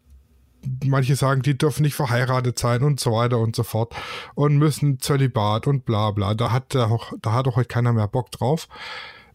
[0.83, 3.95] manche sagen, die dürfen nicht verheiratet sein und so weiter und so fort
[4.33, 6.33] und müssen Zölibat und bla bla.
[6.33, 8.67] Da hat auch, da hat auch heute keiner mehr Bock drauf,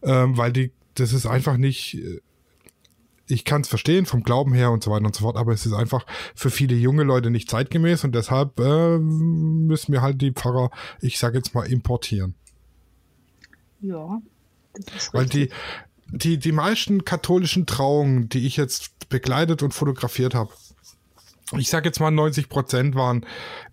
[0.03, 1.97] ähm, weil die, das ist einfach nicht,
[3.27, 5.65] ich kann es verstehen vom Glauben her und so weiter und so fort, aber es
[5.65, 10.31] ist einfach für viele junge Leute nicht zeitgemäß und deshalb äh, müssen wir halt die
[10.31, 10.69] Pfarrer,
[11.01, 12.35] ich sage jetzt mal, importieren.
[13.81, 14.21] Ja,
[14.73, 15.49] das ist Weil die,
[16.07, 20.51] die, die meisten katholischen Trauungen, die ich jetzt begleitet und fotografiert habe,
[21.57, 23.25] ich sage jetzt mal 90 Prozent waren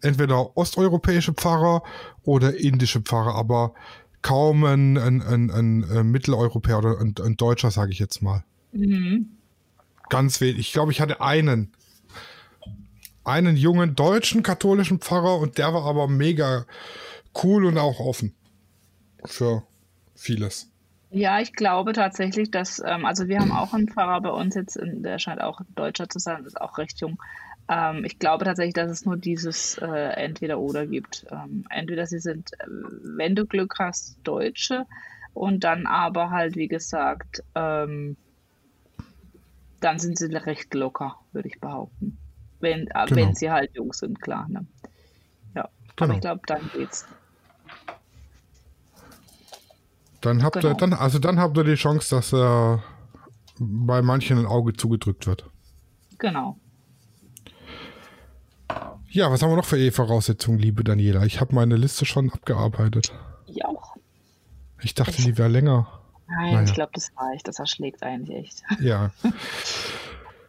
[0.02, 1.82] entweder osteuropäische Pfarrer
[2.22, 3.74] oder indische Pfarrer, aber
[4.20, 8.44] kaum ein, ein, ein, ein, ein Mitteleuropäer oder ein, ein Deutscher, sage ich jetzt mal.
[8.72, 9.38] Mhm.
[10.12, 10.58] Ganz wenig.
[10.58, 11.72] Ich glaube, ich hatte einen.
[13.24, 16.66] Einen jungen deutschen katholischen Pfarrer und der war aber mega
[17.42, 18.34] cool und auch offen
[19.24, 19.62] für
[20.14, 20.70] vieles.
[21.10, 24.76] Ja, ich glaube tatsächlich, dass, ähm, also wir haben auch einen Pfarrer bei uns jetzt,
[24.76, 27.22] in, der scheint auch Deutscher zu sein, ist auch recht jung.
[27.68, 31.24] Ähm, ich glaube tatsächlich, dass es nur dieses äh, Entweder-Oder gibt.
[31.30, 32.66] Ähm, entweder sie sind, äh,
[33.16, 34.84] wenn du Glück hast, Deutsche
[35.32, 38.16] und dann aber halt, wie gesagt, ähm,
[39.82, 42.18] dann sind sie recht locker, würde ich behaupten.
[42.60, 43.16] Wenn, äh, Genau.
[43.16, 44.46] wenn sie halt jung sind, klar.
[44.48, 44.66] Ne?
[45.54, 46.14] Ja, aber Genau.
[46.14, 47.06] ich glaube, dann geht's.
[50.20, 50.74] Dann habt ihr, Genau.
[50.74, 52.78] dann, also dann habt ihr die Chance, dass äh,
[53.58, 55.50] bei manchen ein Auge zugedrückt wird.
[56.18, 56.56] Genau.
[59.10, 61.24] Ja, was haben wir noch für E-Voraussetzungen, liebe Daniela?
[61.24, 63.12] Ich habe meine Liste schon abgearbeitet.
[63.46, 63.96] Ich auch.
[64.80, 65.86] Ich dachte, die wäre länger.
[66.28, 66.62] Nein, Naja.
[66.64, 67.48] ich glaube, das reicht.
[67.48, 68.62] Das erschlägt eigentlich echt.
[68.80, 69.10] Ja.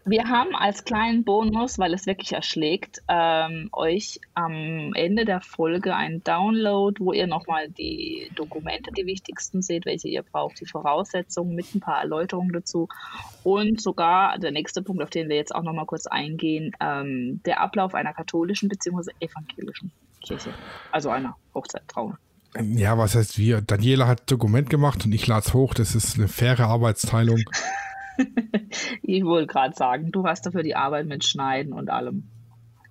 [0.05, 5.95] Wir haben als kleinen Bonus, weil es wirklich erschlägt, ähm, euch am Ende der Folge
[5.95, 11.55] einen Download, wo ihr nochmal die Dokumente, die wichtigsten seht, welche ihr braucht, die Voraussetzungen
[11.55, 12.89] mit ein paar Erläuterungen dazu
[13.43, 17.61] und sogar der nächste Punkt, auf den wir jetzt auch nochmal kurz eingehen, ähm, der
[17.61, 19.11] Ablauf einer katholischen bzw.
[19.21, 20.53] evangelischen Kirche,
[20.91, 22.17] also einer Hochzeittrauung.
[22.61, 23.61] Ja, was heißt wir?
[23.61, 25.73] Daniela hat Dokument gemacht und ich lade es hoch.
[25.73, 27.39] Das ist eine faire Arbeitsteilung.
[29.01, 32.29] Ich wollte gerade sagen, du hast dafür die Arbeit mit Schneiden und allem.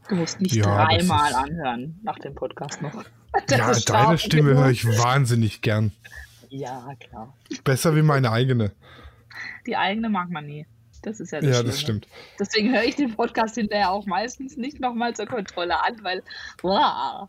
[0.08, 3.04] Du musst nicht Ja, dreimal ist- anhören nach dem Podcast noch.
[3.46, 5.92] Das ja, deine Stimme höre ich wahnsinnig gern.
[6.50, 7.32] Ja, klar.
[7.64, 8.72] Besser wie meine eigene.
[9.66, 10.66] Die eigene mag man nie.
[11.00, 11.70] Das ist ja das Ja, Schlimme.
[11.70, 12.08] das stimmt.
[12.38, 16.22] Deswegen höre ich den Podcast hinterher auch meistens nicht nochmal zur Kontrolle an, weil
[16.60, 17.28] wow.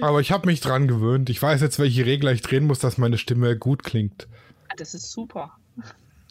[0.00, 1.30] Aber ich habe mich dran gewöhnt.
[1.30, 4.28] Ich weiß jetzt, welche Regler ich drehen muss, dass meine Stimme gut klingt.
[4.76, 5.52] das ist super.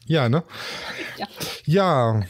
[0.06, 0.44] Ja, ne?
[1.18, 1.28] Ja.
[1.66, 2.22] Ja.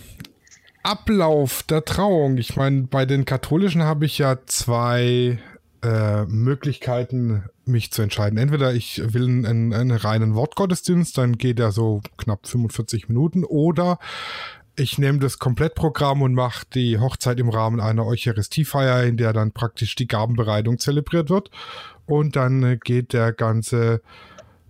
[0.84, 2.38] Ablauf der Trauung.
[2.38, 5.40] Ich meine, bei den Katholischen habe ich ja zwei
[5.82, 8.38] äh, Möglichkeiten, mich zu entscheiden.
[8.38, 13.44] Entweder ich will einen, einen, einen reinen Wortgottesdienst, dann geht er so knapp 45 Minuten,
[13.46, 14.00] oder
[14.80, 19.52] ich nehme das Komplettprogramm und mache die Hochzeit im Rahmen einer Eucharistiefeier, in der dann
[19.52, 21.52] praktisch die Gabenbereitung zelebriert wird.
[22.06, 24.02] Und dann äh, geht der ganze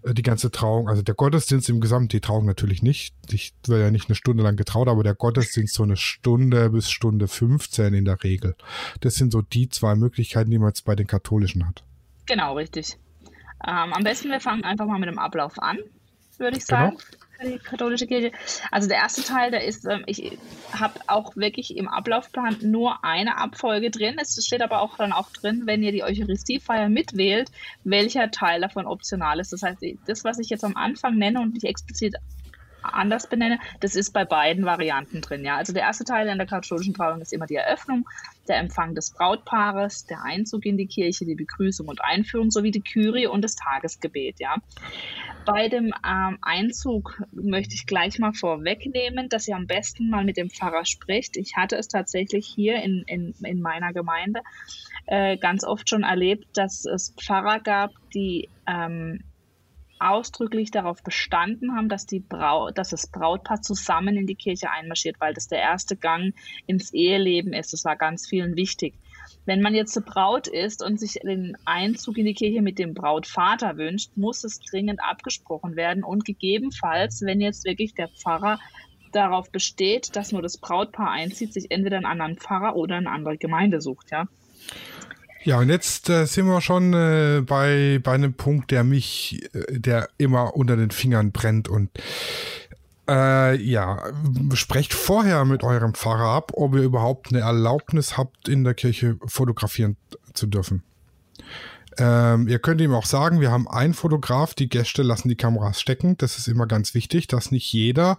[0.03, 3.13] äh, die ganze Trauung, also der Gottesdienst im Gesamt, die Trauung natürlich nicht.
[3.29, 6.89] Ich werde ja nicht eine Stunde lang getraut, aber der Gottesdienst so eine Stunde bis
[6.89, 8.55] Stunde 15 in der Regel.
[9.01, 11.83] Das sind so die zwei Möglichkeiten, die man jetzt bei den Katholischen hat.
[12.25, 12.97] Genau, richtig.
[13.65, 15.77] Ähm, am besten, wir fangen einfach mal mit dem Ablauf an,
[16.37, 16.79] würde ich Genau.
[16.81, 18.31] sagen, für die katholische Kirche.
[18.71, 20.37] Also der erste Teil, der ist, ähm, ich
[20.71, 24.17] habe auch wirklich im Ablaufplan nur eine Abfolge drin.
[24.21, 27.49] Es steht aber auch dann auch drin, wenn ihr die Eucharistiefeier mitwählt,
[27.83, 29.53] welcher Teil davon optional ist.
[29.53, 32.15] Das heißt, das, was ich jetzt am Anfang nenne und nicht explizit
[32.93, 35.43] anders benenne, das ist bei beiden Varianten drin.
[35.43, 38.07] Ja, also der erste Teil in der katholischen Trauung ist immer die Eröffnung,
[38.47, 42.81] der Empfang des Brautpaares, der Einzug in die Kirche, die Begrüßung und Einführung sowie die
[42.81, 44.39] Kyrie und das Tagesgebet.
[44.39, 44.55] Ja,
[45.45, 50.37] bei dem ähm, Einzug möchte ich gleich mal vorwegnehmen, dass ihr am besten mal mit
[50.37, 51.37] dem Pfarrer spricht.
[51.37, 54.41] Ich hatte es tatsächlich hier in, in, in meiner Gemeinde
[55.05, 59.23] äh, ganz oft schon erlebt, dass es Pfarrer gab, die ähm,
[59.99, 65.17] ausdrücklich darauf bestanden haben, dass, die Brau dass das Brautpaar zusammen in die Kirche einmarschiert,
[65.19, 66.33] weil das der erste Gang
[66.67, 67.73] ins Eheleben ist.
[67.73, 68.95] Das war ganz vielen wichtig.
[69.45, 72.93] Wenn man jetzt eine Braut ist und sich den Einzug in die Kirche mit dem
[72.93, 78.59] Brautvater wünscht, muss es dringend abgesprochen werden und gegebenenfalls, wenn jetzt wirklich der Pfarrer
[79.11, 83.37] darauf besteht, dass nur das Brautpaar einzieht, sich entweder einen anderen Pfarrer oder eine andere
[83.37, 84.27] Gemeinde sucht, ja.
[85.43, 89.79] Ja, und jetzt äh, sind wir schon äh, bei, bei einem Punkt, der mich, äh,
[89.79, 91.89] der immer unter den Fingern brennt und
[93.07, 94.03] äh, ja,
[94.53, 99.17] sprecht vorher mit eurem Pfarrer ab, ob ihr überhaupt eine Erlaubnis habt, in der Kirche
[99.25, 99.97] fotografieren
[100.33, 100.83] zu dürfen.
[101.97, 105.81] Ähm, ihr könnt ihm auch sagen, wir haben einen Fotograf, die Gäste lassen die Kameras
[105.81, 106.17] stecken.
[106.17, 108.17] Das ist immer ganz wichtig, dass nicht jeder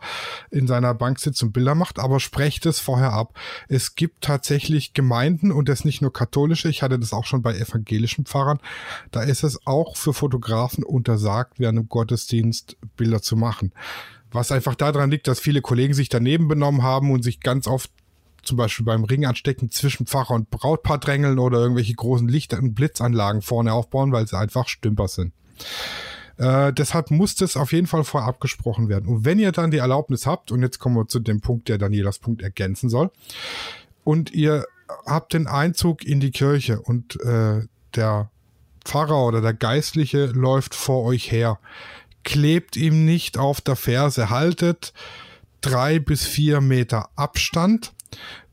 [0.50, 3.38] in seiner Bank sitzt und Bilder macht, aber sprecht es vorher ab.
[3.68, 7.56] Es gibt tatsächlich Gemeinden und das nicht nur katholische, ich hatte das auch schon bei
[7.56, 8.58] evangelischen Pfarrern,
[9.10, 13.72] da ist es auch für Fotografen untersagt, während dem Gottesdienst Bilder zu machen.
[14.32, 17.90] Was einfach daran liegt, dass viele Kollegen sich daneben benommen haben und sich ganz oft
[18.42, 22.74] zum Beispiel beim Ring anstecken zwischen Pfarrer und Brautpaar drängeln oder irgendwelche großen Lichter- und
[22.74, 25.32] Blitzanlagen vorne aufbauen, weil sie einfach Stümper sind.
[26.36, 29.08] Äh, deshalb muss das auf jeden Fall vorher abgesprochen werden.
[29.08, 31.76] Und wenn ihr dann die Erlaubnis habt, und jetzt kommen wir zu dem Punkt, der
[31.76, 33.10] Danielas Punkt ergänzen soll,
[34.04, 34.64] und ihr
[35.06, 38.30] habt den Einzug in die Kirche und äh, der
[38.84, 41.58] Pfarrer oder der Geistliche läuft vor euch her,
[42.24, 44.94] klebt ihm nicht auf der Ferse, haltet
[45.60, 47.92] drei bis vier Meter Abstand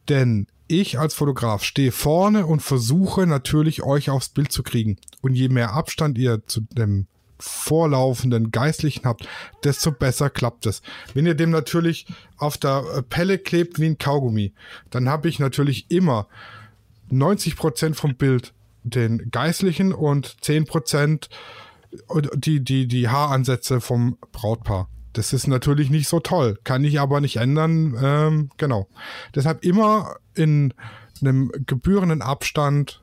[0.10, 4.98] denn ich als Fotograf stehe vorne und versuche natürlich euch aufs Bild zu kriegen.
[5.22, 7.08] Und je mehr Abstand ihr zu dem
[7.40, 9.28] vorlaufenden Geistlichen habt,
[9.64, 10.82] desto besser klappt es.
[11.14, 14.54] Wenn ihr dem natürlich auf der Pelle klebt wie ein Kaugummi,
[14.90, 16.28] dann habe ich natürlich immer
[17.12, 21.30] 90% vom Bild den Geistlichen und 10%
[22.36, 24.90] die, die, die Haaransätze vom Brautpaar.
[25.14, 27.98] Das ist natürlich nicht so toll, kann ich aber nicht ändern.
[28.02, 28.88] Ähm, genau.
[29.34, 30.74] Deshalb immer in
[31.22, 33.02] einem gebührenden Abstand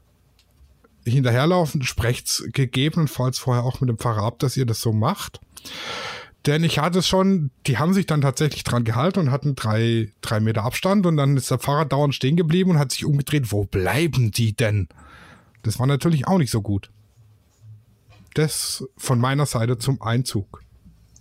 [1.05, 5.41] hinterherlaufen, sprecht's gegebenenfalls vorher auch mit dem Pfarrer ab, dass ihr das so macht.
[6.47, 10.13] Denn ich hatte es schon, die haben sich dann tatsächlich dran gehalten und hatten drei,
[10.21, 13.51] drei Meter Abstand und dann ist der Fahrer dauernd stehen geblieben und hat sich umgedreht.
[13.51, 14.89] Wo bleiben die denn?
[15.63, 16.91] Das war natürlich auch nicht so gut.
[18.35, 20.63] Das von meiner Seite zum Einzug.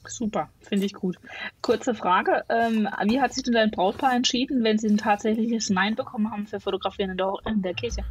[0.07, 1.17] Super, finde ich gut.
[1.61, 5.95] Kurze Frage, ähm, wie hat sich denn dein Brautpaar entschieden, wenn sie ein tatsächliches Nein
[5.95, 8.03] bekommen haben für Fotografieren in der, in der Kirche?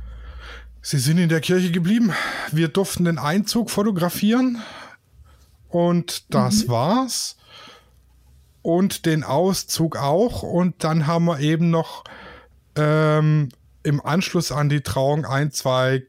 [0.81, 2.13] Sie sind in der Kirche geblieben.
[2.51, 4.61] Wir durften den Einzug fotografieren
[5.69, 6.69] und das mhm.
[6.69, 7.37] war's.
[8.63, 10.43] Und den Auszug auch.
[10.43, 12.05] Und dann haben wir eben noch
[12.77, 13.49] ähm,
[13.83, 16.07] im Anschluss an die Trauung ein, zwei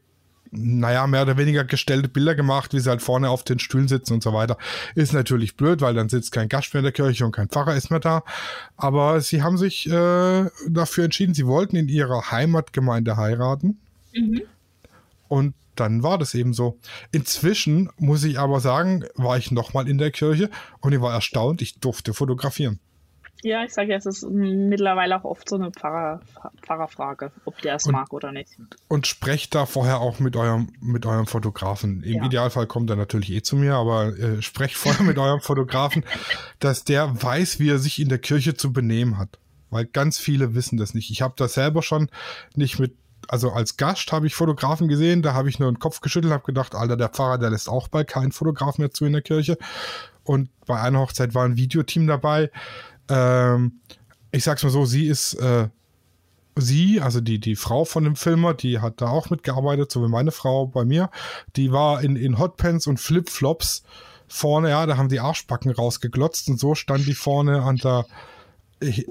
[0.56, 4.14] naja, mehr oder weniger gestellte Bilder gemacht, wie sie halt vorne auf den Stühlen sitzen
[4.14, 4.56] und so weiter.
[4.94, 7.74] Ist natürlich blöd, weil dann sitzt kein Gast mehr in der Kirche und kein Pfarrer
[7.74, 8.22] ist mehr da.
[8.76, 13.78] Aber sie haben sich äh, dafür entschieden, sie wollten in ihrer Heimatgemeinde heiraten.
[14.14, 14.42] Mhm.
[15.28, 16.78] Und dann war das eben so.
[17.10, 21.62] Inzwischen muss ich aber sagen, war ich nochmal in der Kirche und ich war erstaunt,
[21.62, 22.78] ich durfte fotografieren.
[23.44, 26.20] Ja, ich sage ja, es ist mittlerweile auch oft so eine Pfarrer,
[26.62, 28.58] Pfarrerfrage, ob der es mag oder nicht.
[28.88, 32.02] Und sprecht da vorher auch mit eurem, mit eurem Fotografen.
[32.02, 32.24] Im ja.
[32.24, 36.04] Idealfall kommt er natürlich eh zu mir, aber äh, sprecht vorher mit eurem Fotografen,
[36.58, 39.38] dass der weiß, wie er sich in der Kirche zu benehmen hat.
[39.68, 41.10] Weil ganz viele wissen das nicht.
[41.10, 42.08] Ich habe das selber schon
[42.54, 42.96] nicht mit
[43.28, 46.44] also als Gast habe ich Fotografen gesehen, da habe ich nur den Kopf geschüttelt, habe
[46.44, 49.56] gedacht, Alter, der Pfarrer, der lässt auch bald keinen Fotograf mehr zu in der Kirche.
[50.24, 52.50] Und bei einer Hochzeit war ein Videoteam dabei.
[53.08, 53.80] Ähm,
[54.30, 55.68] ich sag's mal so, sie ist äh,
[56.56, 60.08] sie, also die, die Frau von dem Filmer, die hat da auch mitgearbeitet, so wie
[60.08, 61.10] meine Frau bei mir.
[61.56, 63.82] Die war in, in Hotpants und Flipflops
[64.28, 68.06] vorne, ja, da haben die Arschbacken rausgeglotzt und so stand die vorne an der,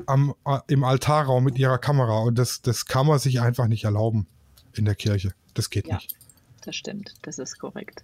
[0.05, 0.33] am,
[0.67, 4.27] im Altarraum mit ihrer Kamera und das, das kann man sich einfach nicht erlauben
[4.73, 5.33] in der Kirche.
[5.53, 6.15] Das geht ja, nicht.
[6.61, 8.03] Das stimmt, das ist korrekt.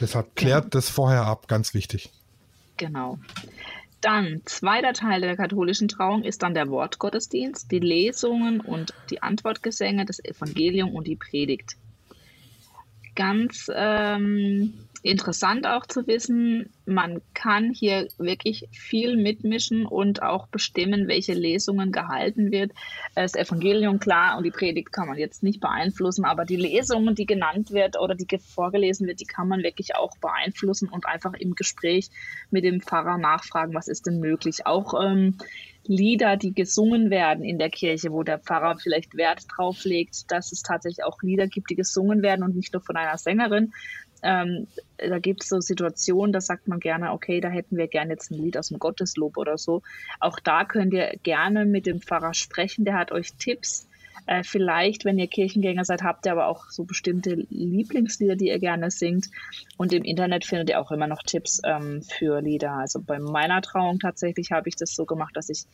[0.00, 0.70] Deshalb klärt ja.
[0.70, 2.10] das vorher ab, ganz wichtig.
[2.76, 3.18] Genau.
[4.04, 10.04] Dann, zweiter Teil der katholischen Trauung ist dann der Wortgottesdienst, die Lesungen und die Antwortgesänge,
[10.04, 11.78] das Evangelium und die Predigt.
[13.14, 21.08] Ganz ähm, interessant auch zu wissen, man kann hier wirklich viel mitmischen und auch bestimmen,
[21.08, 22.72] welche Lesungen gehalten wird.
[23.14, 27.26] Das Evangelium, klar, und die Predigt kann man jetzt nicht beeinflussen, aber die Lesungen, die
[27.26, 31.54] genannt wird oder die vorgelesen wird, die kann man wirklich auch beeinflussen und einfach im
[31.54, 32.08] Gespräch
[32.50, 34.66] mit dem Pfarrer nachfragen, was ist denn möglich.
[34.66, 35.36] Auch ähm,
[35.86, 40.50] Lieder, die gesungen werden in der Kirche, wo der Pfarrer vielleicht Wert drauf legt, dass
[40.50, 43.72] es tatsächlich auch Lieder gibt, die gesungen werden und nicht nur von einer Sängerin,
[44.24, 44.66] Ähm,
[44.96, 48.30] da gibt es so Situationen, da sagt man gerne, okay, da hätten wir gerne jetzt
[48.30, 49.82] ein Lied aus dem Gotteslob oder so.
[50.18, 53.86] Auch da könnt ihr gerne mit dem Pfarrer sprechen, der hat euch Tipps
[54.26, 58.58] äh, vielleicht, wenn ihr Kirchengänger seid, habt ihr aber auch so bestimmte Lieblingslieder, die ihr
[58.58, 59.26] gerne singt.
[59.76, 62.72] Und im Internet findet ihr auch immer noch Tipps ähm, für Lieder.
[62.72, 65.64] Also bei meiner Trauung tatsächlich habe ich das so gemacht, dass ich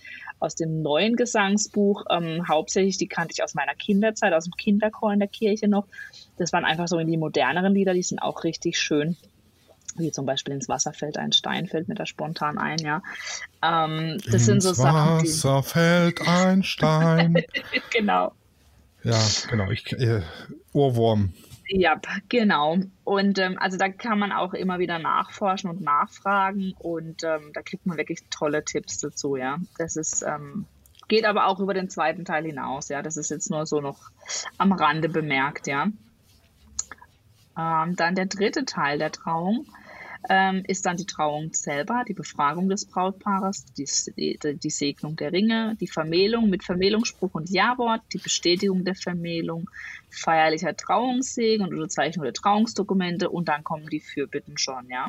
[0.40, 5.12] aus dem neuen Gesangsbuch ähm, hauptsächlich, die kannte ich aus meiner Kinderzeit, aus dem Kinderchor
[5.12, 5.86] in der Kirche noch.
[6.36, 9.16] Das waren einfach so in die moderneren Lieder, die sind auch richtig schön
[9.96, 13.02] wie zum Beispiel ins Wasser fällt ein Stein, fällt mir da spontan ein, ja.
[13.60, 15.20] Ähm, das ins sind so Sachen.
[15.20, 17.34] Ins Wasser fällt ein Stein.
[17.90, 18.32] genau.
[19.02, 19.70] Ja, genau.
[19.70, 20.22] Ich, äh,
[20.72, 21.32] Ohrwurm.
[21.72, 22.78] Ja, genau.
[23.04, 27.62] Und ähm, also da kann man auch immer wieder nachforschen und nachfragen und ähm, da
[27.62, 29.58] kriegt man wirklich tolle Tipps dazu, ja.
[29.78, 30.66] Das ist, ähm,
[31.06, 33.02] geht aber auch über den zweiten Teil hinaus, ja.
[33.02, 34.10] Das ist jetzt nur so noch
[34.58, 35.86] am Rande bemerkt, ja.
[37.56, 39.66] Ähm, dann der dritte Teil der Trauung
[40.28, 45.32] ähm, ist dann die Trauung selber, die Befragung des Brautpaares, die, die, die, Segnung der
[45.32, 49.70] Ringe, die Vermählung mit Vermählungsspruch und Ja-Wort, die Bestätigung der Vermählung,
[50.10, 55.08] feierlicher Trauungssegen und Unterzeichnung der Trauungsdokumente und dann kommen die Fürbitten schon, ja.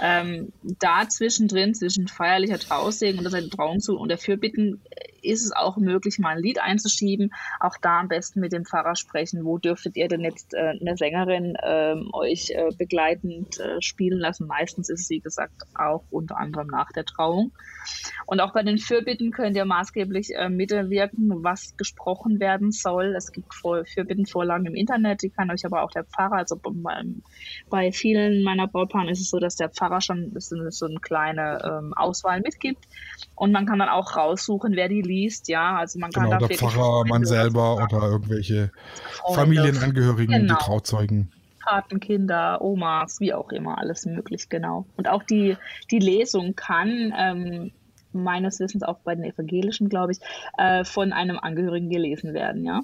[0.00, 4.82] Ähm, da zwischendrin, zwischen feierlicher Traussegen und der Trauungszug und der Fürbitten,
[5.24, 7.32] ist es auch möglich, mal ein Lied einzuschieben.
[7.60, 9.44] Auch da am besten mit dem Pfarrer sprechen.
[9.44, 14.46] Wo dürftet ihr denn jetzt äh, eine Sängerin äh, euch äh, begleitend äh, spielen lassen?
[14.46, 17.52] Meistens ist es, wie gesagt, auch unter anderem nach der Trauung.
[18.26, 23.14] Und auch bei den Fürbitten könnt ihr maßgeblich äh, mitwirken, was gesprochen werden soll.
[23.16, 27.04] Es gibt Fürbittenvorlagen im Internet, die kann euch aber auch der Pfarrer, also bei,
[27.68, 31.94] bei vielen meiner Brautpaaren ist es so, dass der Pfarrer schon so eine kleine ähm,
[31.94, 32.84] Auswahl mitgibt
[33.34, 35.76] und man kann dann auch raussuchen, wer die liest, ja.
[35.76, 38.70] Also man kann genau, da der Pfarrer, man selber oder irgendwelche
[39.10, 39.40] Freunde.
[39.40, 40.54] Familienangehörigen, genau.
[40.54, 41.32] die Trauzeugen.
[41.64, 44.86] Patenkinder, Omas, wie auch immer, alles möglich, genau.
[44.96, 45.56] Und auch die,
[45.90, 47.72] die Lesung kann ähm,
[48.12, 50.18] meines Wissens auch bei den Evangelischen, glaube ich,
[50.58, 52.82] äh, von einem Angehörigen gelesen werden, ja.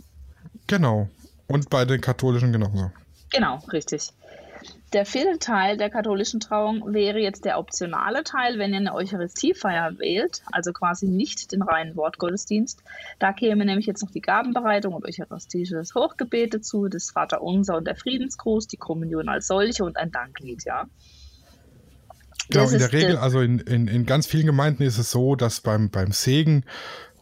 [0.67, 1.09] Genau.
[1.47, 2.91] Und bei den Katholischen genauso.
[3.31, 4.13] Genau, richtig.
[4.93, 9.99] Der vierte Teil der katholischen Trauung wäre jetzt der optionale Teil, wenn ihr eine Eucharistiefeier
[9.99, 12.83] wählt, also quasi nicht den reinen Wortgottesdienst.
[13.21, 17.95] Da käme nämlich jetzt noch die Gabenbereitung und eucharistisches Hochgebet dazu, das Vaterunser und der
[17.95, 20.87] Friedensgruß, die Kommunion als solche und ein Danklied, ja.
[22.49, 25.61] Genau, in der Regel, also in, in, in ganz vielen Gemeinden ist es so, dass
[25.61, 26.65] beim, beim Segen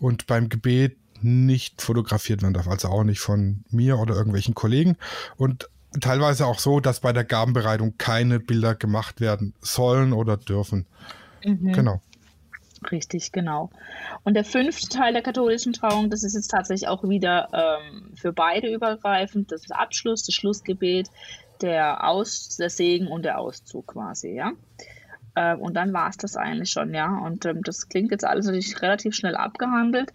[0.00, 4.96] und beim Gebet nicht fotografiert werden darf, also auch nicht von mir oder irgendwelchen Kollegen.
[5.36, 5.68] Und
[6.00, 10.86] teilweise auch so, dass bei der Gabenbereitung keine Bilder gemacht werden sollen oder dürfen.
[11.44, 11.72] Mhm.
[11.72, 12.00] Genau.
[12.90, 13.70] Richtig, genau.
[14.22, 18.32] Und der fünfte Teil der katholischen Trauung, das ist jetzt tatsächlich auch wieder ähm, für
[18.32, 19.50] beide übergreifend.
[19.50, 21.10] Das ist der Abschluss, das Schlussgebet,
[21.60, 24.52] der Aus, der Segen und der Auszug quasi, ja.
[25.34, 27.18] Ähm, und dann war es das eigentlich schon, ja.
[27.18, 30.12] Und ähm, das klingt jetzt alles natürlich relativ schnell abgehandelt.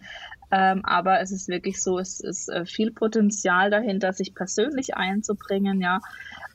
[0.56, 5.80] Ähm, aber es ist wirklich so, es ist äh, viel Potenzial dahinter, sich persönlich einzubringen,
[5.80, 6.00] ja.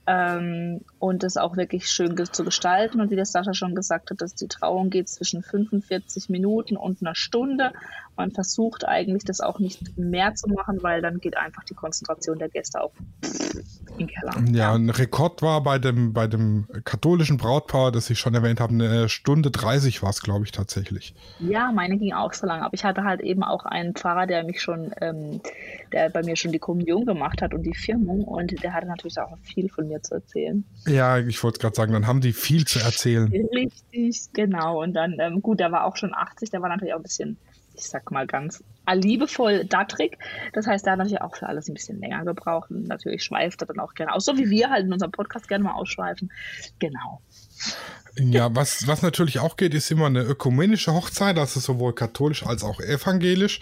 [0.07, 3.01] Ähm, und es auch wirklich schön zu gestalten.
[3.01, 7.01] Und wie der Sascha schon gesagt hat, dass die Trauung geht zwischen 45 Minuten und
[7.01, 7.73] einer Stunde.
[8.19, 12.37] Man versucht eigentlich, das auch nicht mehr zu machen, weil dann geht einfach die Konzentration
[12.37, 12.91] der Gäste auch
[13.91, 14.33] in den Keller.
[14.51, 18.73] Ja, ein Rekord war bei dem, bei dem katholischen Brautpaar, das ich schon erwähnt habe,
[18.73, 21.15] eine Stunde 30 war es, glaube ich, tatsächlich.
[21.39, 22.65] Ja, meine ging auch so lange.
[22.65, 25.39] Aber ich hatte halt eben auch einen Pfarrer, der mich schon, ähm,
[25.93, 28.25] der bei mir schon die Kommunion gemacht hat und die Firmung.
[28.25, 30.65] Und der hatte natürlich auch viel von mir zu erzählen.
[30.85, 33.31] Ja, ich wollte gerade sagen, dann haben die viel zu erzählen.
[33.55, 34.83] Richtig, genau.
[34.83, 37.37] Und dann, ähm, gut, der war auch schon 80, der war natürlich auch ein bisschen,
[37.79, 40.17] ich sag mal ganz liebevoll dattrig.
[40.53, 42.71] Das heißt, der hat natürlich auch für alles ein bisschen länger gebraucht.
[42.71, 45.47] Und natürlich schweift er dann auch gerne aus, so wie wir halt in unserem Podcast
[45.47, 46.31] gerne mal ausschweifen.
[46.79, 47.21] Genau.
[48.17, 52.63] Ja, was, was natürlich auch geht, ist immer eine ökumenische Hochzeit, also sowohl katholisch als
[52.63, 53.59] auch evangelisch.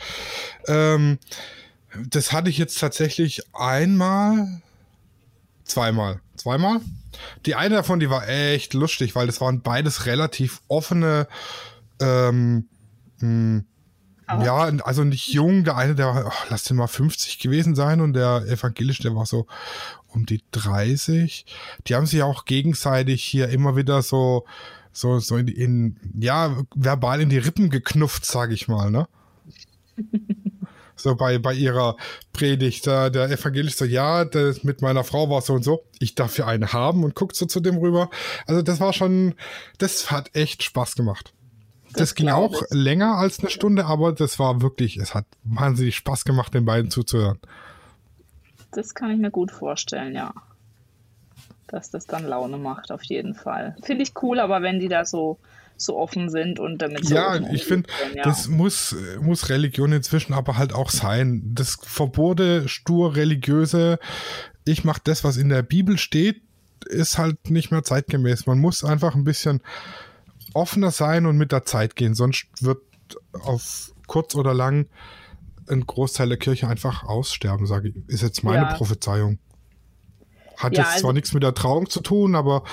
[0.67, 1.19] Ähm,
[2.09, 4.61] das hatte ich jetzt tatsächlich einmal,
[5.63, 6.21] zweimal.
[6.37, 6.81] Zweimal?
[7.45, 11.27] Die eine davon, die war echt lustig, weil das waren beides relativ offene,
[11.99, 12.67] ähm,
[13.19, 13.63] mh,
[14.27, 15.63] hm, ja, also nicht jung.
[15.63, 19.15] Der eine, der war, oh, lass den mal 50 gewesen sein und der evangelisch, der
[19.15, 19.47] war so
[20.07, 21.45] um die 30.
[21.87, 24.45] Die haben sich auch gegenseitig hier immer wieder so,
[24.91, 29.07] so, so in, in ja, verbal in die Rippen geknufft, sag ich mal, ne?
[30.97, 31.95] so bei, bei ihrer
[32.33, 32.85] Predigt.
[32.85, 36.33] Da, der Evangelist so, ja, das mit meiner Frau war so und so, ich darf
[36.33, 38.09] für eine haben und guckt so zu dem rüber.
[38.45, 39.35] Also das war schon,
[39.77, 41.33] das hat echt Spaß gemacht.
[41.97, 42.67] Das, ging auch ich.
[42.71, 46.91] länger als eine Stunde, aber das war wirklich, es hat wahnsinnig Spaß gemacht, den beiden
[46.91, 47.39] zuzuhören.
[48.71, 50.33] Das kann ich mir gut vorstellen, ja.
[51.67, 53.75] dass das dann Laune macht, auf jeden Fall.
[53.81, 55.39] Finde ich cool, aber wenn die da so,
[55.77, 58.23] so offen sind und damit so Ja, ich finde, ja.
[58.23, 61.41] das muss, muss Religion inzwischen aber halt auch sein.
[61.53, 63.99] Das Verbote, stur religiöse,
[64.65, 66.41] ich mache das, was in der Bibel steht,
[66.85, 68.45] ist halt nicht mehr zeitgemäß.
[68.45, 69.61] Man muss einfach ein bisschen
[70.53, 72.81] offener sein und mit der Zeit gehen, sonst wird
[73.33, 74.87] auf kurz oder lang
[75.69, 77.95] ein Großteil der Kirche einfach aussterben, sage ich.
[78.07, 78.73] Ist jetzt meine ja.
[78.73, 79.39] Prophezeiung.
[80.57, 82.63] Hat ja, jetzt also zwar nichts mit der Trauung zu tun, aber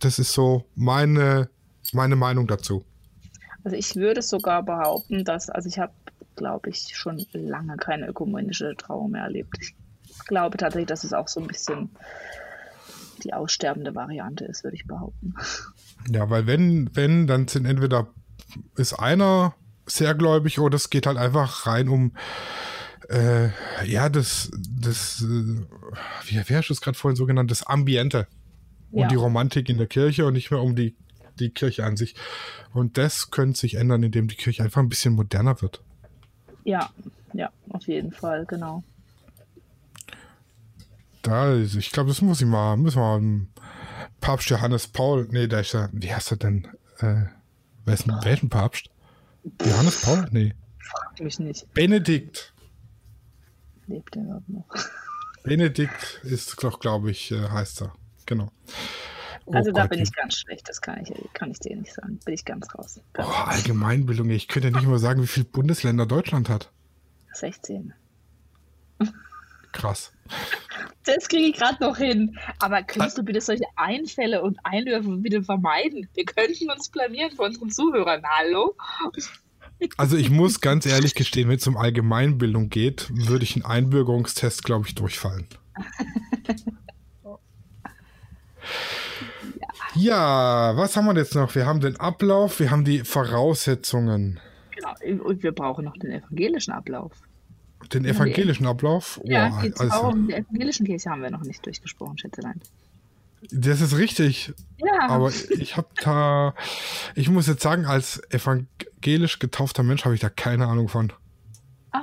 [0.00, 1.48] das ist so meine,
[1.92, 2.84] meine Meinung dazu.
[3.64, 5.92] Also ich würde sogar behaupten, dass, also ich habe,
[6.34, 9.56] glaube ich, schon lange keine ökumenische Trauung mehr erlebt.
[9.60, 9.74] Ich
[10.26, 11.90] glaube tatsächlich, dass es auch so ein bisschen
[13.24, 15.34] die aussterbende Variante ist, würde ich behaupten.
[16.10, 18.08] Ja, weil wenn, wenn, dann sind entweder
[18.76, 19.54] ist einer
[19.86, 22.12] sehr gläubig oder es geht halt einfach rein um
[23.08, 23.50] äh,
[23.84, 25.66] ja, das, das, äh,
[26.26, 28.26] wie, wie hast du es gerade vorhin so genannt, das Ambiente
[28.90, 29.08] und ja.
[29.08, 30.96] die Romantik in der Kirche und nicht mehr um die,
[31.38, 32.14] die Kirche an sich.
[32.72, 35.82] Und das könnte sich ändern, indem die Kirche einfach ein bisschen moderner wird.
[36.64, 36.90] Ja,
[37.32, 38.84] ja, auf jeden Fall, genau.
[41.22, 43.46] Da ist, ich glaube, das muss ich mal, müssen wir mal
[44.20, 46.68] Papst Johannes Paul, nee, da ist ja, wie heißt er denn?
[46.98, 47.26] Äh,
[47.84, 48.90] welchen, welchen Papst?
[49.64, 50.28] Johannes Paul?
[50.30, 50.54] Nee.
[50.78, 51.72] Frag mich nicht.
[51.74, 52.52] Benedikt.
[53.86, 54.66] Lebt er überhaupt noch?
[55.42, 57.94] Benedikt ist doch, glaube ich, äh, heißt er.
[58.26, 58.50] Genau.
[59.44, 61.92] Oh also da Gott, bin ich ganz schlecht, das kann ich, kann ich dir nicht
[61.92, 62.20] sagen.
[62.24, 63.00] Bin ich ganz raus.
[63.12, 66.70] Ganz oh, Allgemeinbildung, ich könnte ja nicht mal sagen, wie viele Bundesländer Deutschland hat.
[67.32, 67.92] 16.
[69.72, 70.12] Krass.
[71.04, 72.38] Das kriege ich gerade noch hin.
[72.58, 76.08] Aber könntest du bitte solche Einfälle und Einwürfe bitte vermeiden?
[76.14, 78.22] Wir könnten uns blamieren vor unseren Zuhörern.
[78.24, 78.76] Hallo?
[79.96, 84.62] Also ich muss ganz ehrlich gestehen, wenn es um Allgemeinbildung geht, würde ich einen Einbürgerungstest,
[84.62, 85.48] glaube ich, durchfallen.
[87.24, 87.38] ja.
[89.94, 91.52] ja, was haben wir jetzt noch?
[91.56, 94.38] Wir haben den Ablauf, wir haben die Voraussetzungen.
[94.76, 97.12] Genau, und wir brauchen noch den evangelischen Ablauf.
[97.92, 99.20] Den evangelischen Ablauf?
[99.24, 102.60] Ja, oh, die Trauung der evangelischen Kirche haben wir noch nicht durchgesprochen, Schätzelein.
[103.50, 104.52] Das ist richtig.
[104.78, 105.08] Ja.
[105.08, 106.54] Aber ich habe da,
[107.14, 111.12] ich muss jetzt sagen, als evangelisch getaufter Mensch habe ich da keine Ahnung von.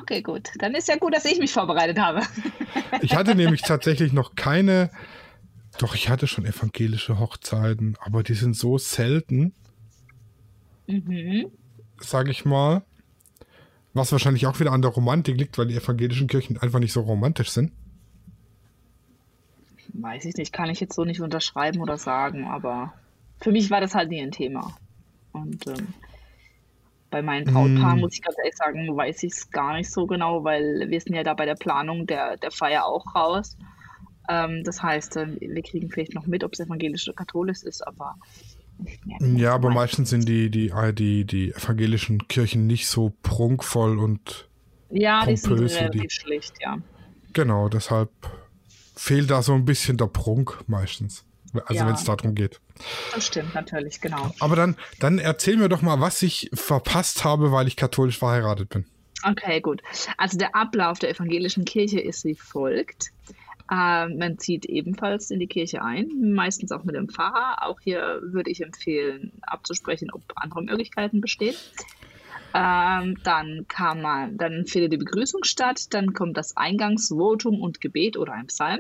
[0.01, 0.49] Okay, gut.
[0.59, 2.21] Dann ist ja gut, dass ich mich vorbereitet habe.
[3.01, 4.91] ich hatte nämlich tatsächlich noch keine,
[5.79, 9.53] doch ich hatte schon evangelische Hochzeiten, aber die sind so selten.
[10.87, 11.51] Mhm.
[11.99, 12.83] Sag ich mal.
[13.93, 17.01] Was wahrscheinlich auch wieder an der Romantik liegt, weil die evangelischen Kirchen einfach nicht so
[17.01, 17.71] romantisch sind.
[19.93, 22.93] Weiß ich nicht, kann ich jetzt so nicht unterschreiben oder sagen, aber
[23.41, 24.75] für mich war das halt nie ein Thema.
[25.31, 25.93] Und ähm,
[27.09, 28.01] bei meinen Brautpaaren, mm.
[28.01, 31.15] muss ich ganz ehrlich sagen, weiß ich es gar nicht so genau, weil wir sind
[31.15, 33.57] ja da bei der Planung der, der Feier auch raus.
[34.29, 37.85] Ähm, das heißt, äh, wir kriegen vielleicht noch mit, ob es evangelisch oder katholisch ist,
[37.85, 38.15] aber
[39.19, 44.49] ja, aber meistens sind die, die, äh, die, die evangelischen Kirchen nicht so prunkvoll und
[44.89, 45.41] ja, pompös.
[45.41, 46.77] Die sind relativ die, schlicht, ja.
[47.33, 48.09] Genau, deshalb
[48.95, 51.25] fehlt da so ein bisschen der Prunk meistens.
[51.65, 52.59] Also ja, wenn es darum geht.
[53.13, 54.31] Das stimmt natürlich, genau.
[54.39, 58.69] Aber dann, dann erzähl mir doch mal, was ich verpasst habe, weil ich katholisch verheiratet
[58.69, 58.85] bin.
[59.23, 59.81] Okay, gut.
[60.17, 63.11] Also der Ablauf der evangelischen Kirche ist wie folgt.
[63.69, 67.67] Äh, man zieht ebenfalls in die Kirche ein, meistens auch mit dem Pfarrer.
[67.67, 71.55] Auch hier würde ich empfehlen, abzusprechen, ob andere Möglichkeiten bestehen.
[72.53, 78.17] Ähm, dann kann man, dann findet die Begrüßung statt, dann kommt das Eingangsvotum und Gebet
[78.17, 78.79] oder ein Psalm.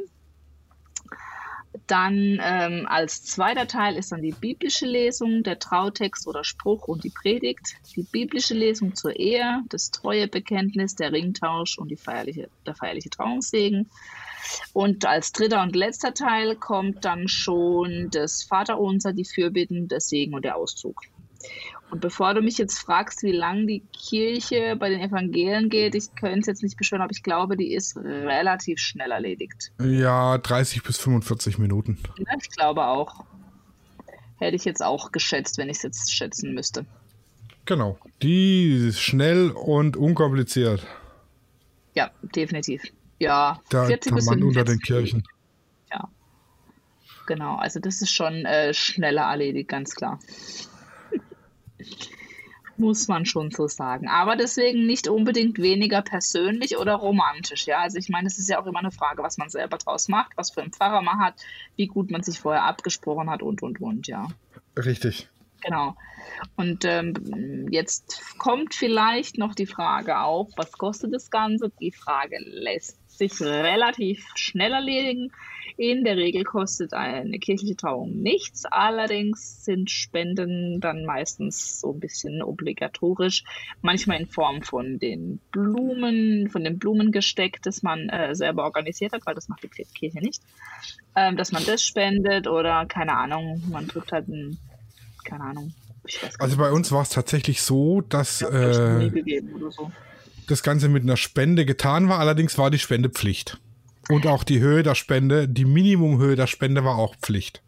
[1.85, 7.03] Dann ähm, als zweiter Teil ist dann die biblische Lesung, der Trautext oder Spruch und
[7.03, 12.73] die Predigt, die biblische Lesung zur Ehe, das Treuebekenntnis, der Ringtausch und die feierliche, der
[12.73, 13.89] feierliche Trauungssegen.
[14.73, 20.33] Und als dritter und letzter Teil kommt dann schon das Vaterunser, die Fürbitten, der Segen
[20.33, 20.95] und der Auszug.
[21.91, 26.13] Und bevor du mich jetzt fragst, wie lang die Kirche bei den Evangelien geht, ich
[26.15, 29.71] könnte es jetzt nicht beschwören, aber ich glaube, die ist relativ schnell erledigt.
[29.81, 31.97] Ja, 30 bis 45 Minuten.
[32.19, 33.25] Ja, ich glaube auch.
[34.37, 36.85] Hätte ich jetzt auch geschätzt, wenn ich es jetzt schätzen müsste.
[37.65, 37.97] Genau.
[38.21, 40.85] Die ist schnell und unkompliziert.
[41.95, 42.83] Ja, definitiv.
[43.17, 45.23] Ja, da 40 bis man unter den Kirchen.
[45.91, 46.07] Ja.
[47.27, 50.19] Genau, also das ist schon äh, schneller erledigt, ganz klar.
[52.77, 54.07] Muss man schon so sagen.
[54.07, 57.67] Aber deswegen nicht unbedingt weniger persönlich oder romantisch.
[57.67, 60.07] Ja, also ich meine, es ist ja auch immer eine Frage, was man selber draus
[60.07, 61.35] macht, was für einen Pfarrer man hat,
[61.75, 64.27] wie gut man sich vorher abgesprochen hat und und und, ja.
[64.77, 65.27] Richtig.
[65.61, 65.95] Genau.
[66.55, 71.71] Und ähm, jetzt kommt vielleicht noch die Frage auf, was kostet das Ganze?
[71.81, 75.31] Die Frage lässt sich relativ schnell erledigen.
[75.79, 78.65] In der Regel kostet eine kirchliche Trauung nichts.
[78.65, 83.45] Allerdings sind Spenden dann meistens so ein bisschen obligatorisch.
[83.81, 89.25] Manchmal in Form von den Blumen, von dem Blumengesteck, das man äh, selber organisiert hat,
[89.25, 90.41] weil das macht die Kirche nicht.
[91.15, 94.57] Ähm, dass man das spendet oder keine Ahnung, man drückt halt ein,
[95.23, 95.73] keine Ahnung.
[96.39, 99.09] Also bei uns war es tatsächlich so, dass äh,
[99.69, 99.91] so.
[100.45, 102.19] das Ganze mit einer Spende getan war.
[102.19, 103.61] Allerdings war die Spende Pflicht.
[104.09, 107.61] Und auch die Höhe der Spende, die Minimumhöhe der Spende war auch Pflicht.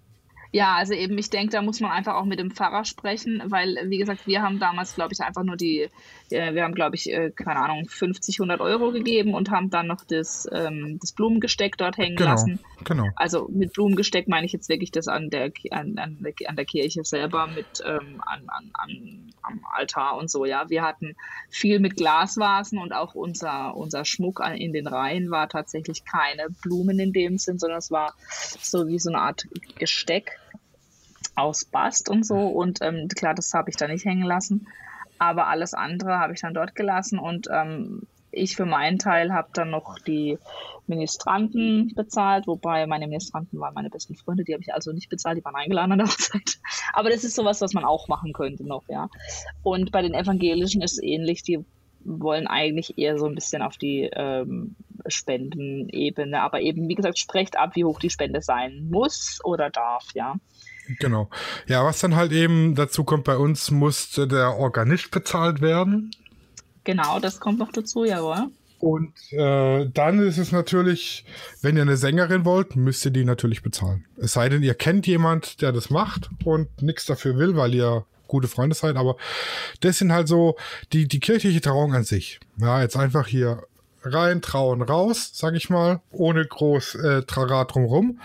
[0.53, 3.77] Ja, also eben, ich denke, da muss man einfach auch mit dem Pfarrer sprechen, weil,
[3.85, 5.87] wie gesagt, wir haben damals, glaube ich, einfach nur die,
[6.29, 9.87] äh, wir haben, glaube ich, äh, keine Ahnung, 50, 100 Euro gegeben und haben dann
[9.87, 12.59] noch das, ähm, das Blumengesteck dort hängen genau, lassen.
[12.83, 13.07] Genau.
[13.15, 16.65] Also mit Blumengesteck meine ich jetzt wirklich das an der, an, an der, an der
[16.65, 20.69] Kirche selber mit ähm, an, an, an, am Altar und so, ja.
[20.69, 21.15] Wir hatten
[21.49, 26.99] viel mit Glasvasen und auch unser, unser Schmuck in den Reihen war tatsächlich keine Blumen
[26.99, 29.47] in dem Sinn, sondern es war so wie so eine Art
[29.79, 30.40] Gesteck
[31.41, 32.35] aus Bast und so.
[32.35, 34.67] Und ähm, klar, das habe ich da nicht hängen lassen.
[35.17, 37.19] Aber alles andere habe ich dann dort gelassen.
[37.19, 40.37] Und ähm, ich für meinen Teil habe dann noch die
[40.87, 45.37] Ministranten bezahlt, wobei meine Ministranten waren meine besten Freunde, die habe ich also nicht bezahlt,
[45.37, 46.59] die waren eingeladen an der Hochzeit.
[46.93, 49.09] Aber das ist sowas, was man auch machen könnte noch, ja.
[49.63, 51.63] Und bei den Evangelischen ist es ähnlich, die
[52.03, 54.75] wollen eigentlich eher so ein bisschen auf die ähm,
[55.07, 60.07] Spendenebene, aber eben, wie gesagt, sprecht ab, wie hoch die Spende sein muss oder darf,
[60.13, 60.35] ja.
[60.99, 61.29] Genau.
[61.67, 66.11] Ja, was dann halt eben dazu kommt, bei uns musste der Organist bezahlt werden.
[66.83, 68.49] Genau, das kommt noch dazu, jawohl.
[68.79, 71.23] Und äh, dann ist es natürlich,
[71.61, 74.05] wenn ihr eine Sängerin wollt, müsst ihr die natürlich bezahlen.
[74.17, 78.05] Es sei denn, ihr kennt jemand, der das macht und nichts dafür will, weil ihr
[78.27, 78.95] gute Freunde seid.
[78.95, 79.17] Aber
[79.81, 80.55] das sind halt so
[80.93, 82.39] die, die kirchliche Trauung an sich.
[82.57, 83.61] Ja, jetzt einfach hier
[84.03, 88.19] rein, trauen, raus, sag ich mal, ohne groß äh, Trara drumrum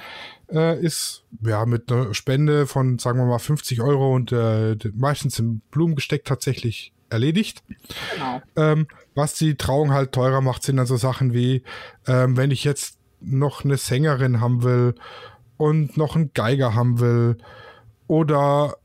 [0.51, 5.39] äh, ist ja mit einer Spende von, sagen wir mal, 50 Euro und äh, meistens
[5.39, 7.63] im Blumengesteck tatsächlich erledigt.
[8.15, 8.43] Genau.
[8.57, 11.63] Ähm, was die Trauung halt teurer macht, sind dann so Sachen wie,
[12.07, 14.95] ähm, wenn ich jetzt noch eine Sängerin haben will
[15.57, 17.39] und noch einen Geiger haben will
[18.07, 18.77] oder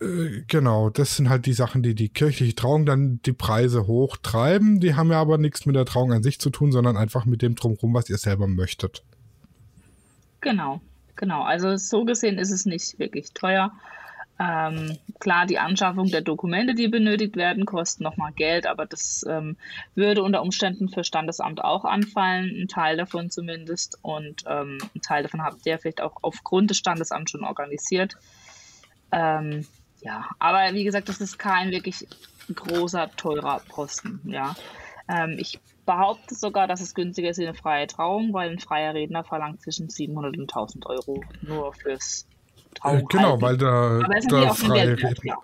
[0.00, 4.80] äh, genau, das sind halt die Sachen, die die kirchliche Trauung dann die Preise hochtreiben.
[4.80, 7.42] Die haben ja aber nichts mit der Trauung an sich zu tun, sondern einfach mit
[7.42, 9.04] dem drumherum, was ihr selber möchtet.
[10.40, 10.80] Genau,
[11.16, 11.42] genau.
[11.42, 13.72] Also so gesehen ist es nicht wirklich teuer.
[14.38, 19.58] Ähm, klar, die Anschaffung der Dokumente, die benötigt werden, kosten nochmal Geld, aber das ähm,
[19.94, 23.98] würde unter Umständen für Standesamt auch anfallen, ein Teil davon zumindest.
[24.00, 28.14] Und ähm, ein Teil davon habt ihr vielleicht auch aufgrund des Standesamts schon organisiert.
[29.12, 29.66] Ähm,
[30.00, 32.06] ja, aber wie gesagt, das ist kein wirklich
[32.54, 34.20] großer, teurer Posten.
[34.24, 34.56] Ja.
[35.06, 35.60] Ähm, ich
[35.90, 39.60] behaupte sogar, dass es günstiger ist wie eine freie Trauung, weil ein freier Redner verlangt
[39.60, 42.28] zwischen 700 und 1000 Euro nur fürs
[42.74, 43.00] Trauung.
[43.00, 43.98] Äh, genau, weil der,
[44.30, 45.24] der freie Redner.
[45.24, 45.38] Ja.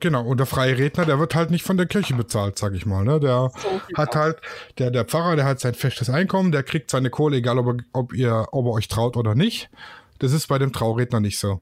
[0.00, 2.84] Genau, und der freie Redner, der wird halt nicht von der Kirche bezahlt, sag ich
[2.84, 3.04] mal.
[3.04, 3.20] Ne?
[3.20, 4.40] Der so hat halt,
[4.78, 7.76] der, der Pfarrer, der hat sein festes Einkommen, der kriegt seine Kohle, egal ob, er,
[7.92, 9.70] ob, ihr, ob er euch traut oder nicht.
[10.18, 11.60] Das ist bei dem Trauredner nicht so.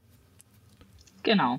[1.23, 1.59] Genau.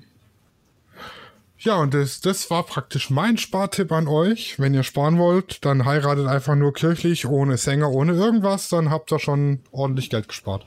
[1.66, 4.56] Ja, und das, das war praktisch mein Spartipp an euch.
[4.60, 9.10] Wenn ihr sparen wollt, dann heiratet einfach nur kirchlich, ohne Sänger, ohne irgendwas, dann habt
[9.10, 10.64] ihr schon ordentlich Geld gespart.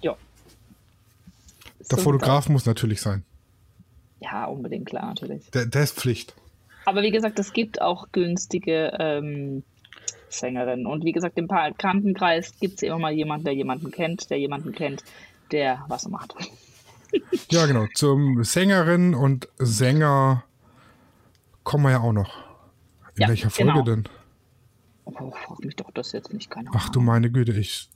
[0.00, 0.16] Ja.
[1.90, 3.24] Der so Fotograf muss natürlich sein.
[4.20, 5.50] Ja, unbedingt, klar, natürlich.
[5.50, 6.36] Der, der ist Pflicht.
[6.84, 9.64] Aber wie gesagt, es gibt auch günstige ähm,
[10.28, 10.86] Sängerinnen.
[10.86, 14.70] Und wie gesagt, im Bekanntenkreis gibt es immer mal jemanden, der jemanden kennt, der jemanden
[14.70, 15.02] kennt,
[15.50, 16.36] der was macht.
[17.50, 17.86] Ja, genau.
[17.94, 20.44] Zum Sängerin und Sänger
[21.64, 22.36] kommen wir ja auch noch.
[23.16, 23.84] In ja, welcher Folge genau.
[23.84, 24.04] denn?
[25.04, 26.80] Oh, frag mich doch das jetzt nicht, keine Ahnung.
[26.82, 27.88] Ach du meine Güte, ich.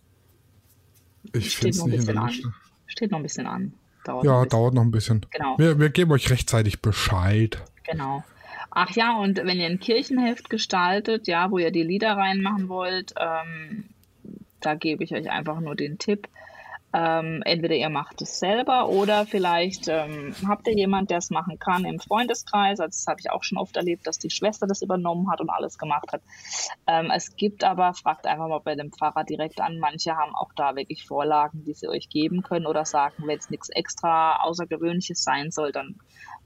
[1.33, 2.53] Ich finde es nicht in der Liste.
[2.87, 3.75] Steht noch ein bisschen an.
[4.05, 5.25] Dauert ja, noch dauert noch ein bisschen.
[5.31, 5.57] Genau.
[5.59, 7.63] Wir, wir geben euch rechtzeitig Bescheid.
[7.85, 8.25] Genau.
[8.71, 13.15] Ach ja, und wenn ihr ein Kirchenheft gestaltet, ja, wo ihr die Lieder reinmachen wollt,
[13.21, 13.85] ähm,
[14.61, 16.29] da gebe ich euch einfach nur den Tipp.
[16.95, 21.59] Ähm, entweder ihr macht es selber oder vielleicht ähm, habt ihr jemand, der es machen
[21.59, 22.81] kann im Freundeskreis.
[22.81, 25.49] Also das habe ich auch schon oft erlebt, dass die Schwester das übernommen hat und
[25.49, 26.23] alles gemacht hat.
[26.87, 30.53] Ähm, es gibt aber, fragt einfach mal bei dem Pfarrer direkt an, manche haben auch
[30.55, 35.23] da wirklich Vorlagen, die sie euch geben können oder sagen, wenn es nichts extra Außergewöhnliches
[35.25, 35.97] sein soll, dann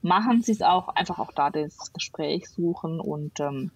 [0.01, 0.89] machen sie es auch.
[0.89, 3.71] Einfach auch da das Gespräch suchen und ähm,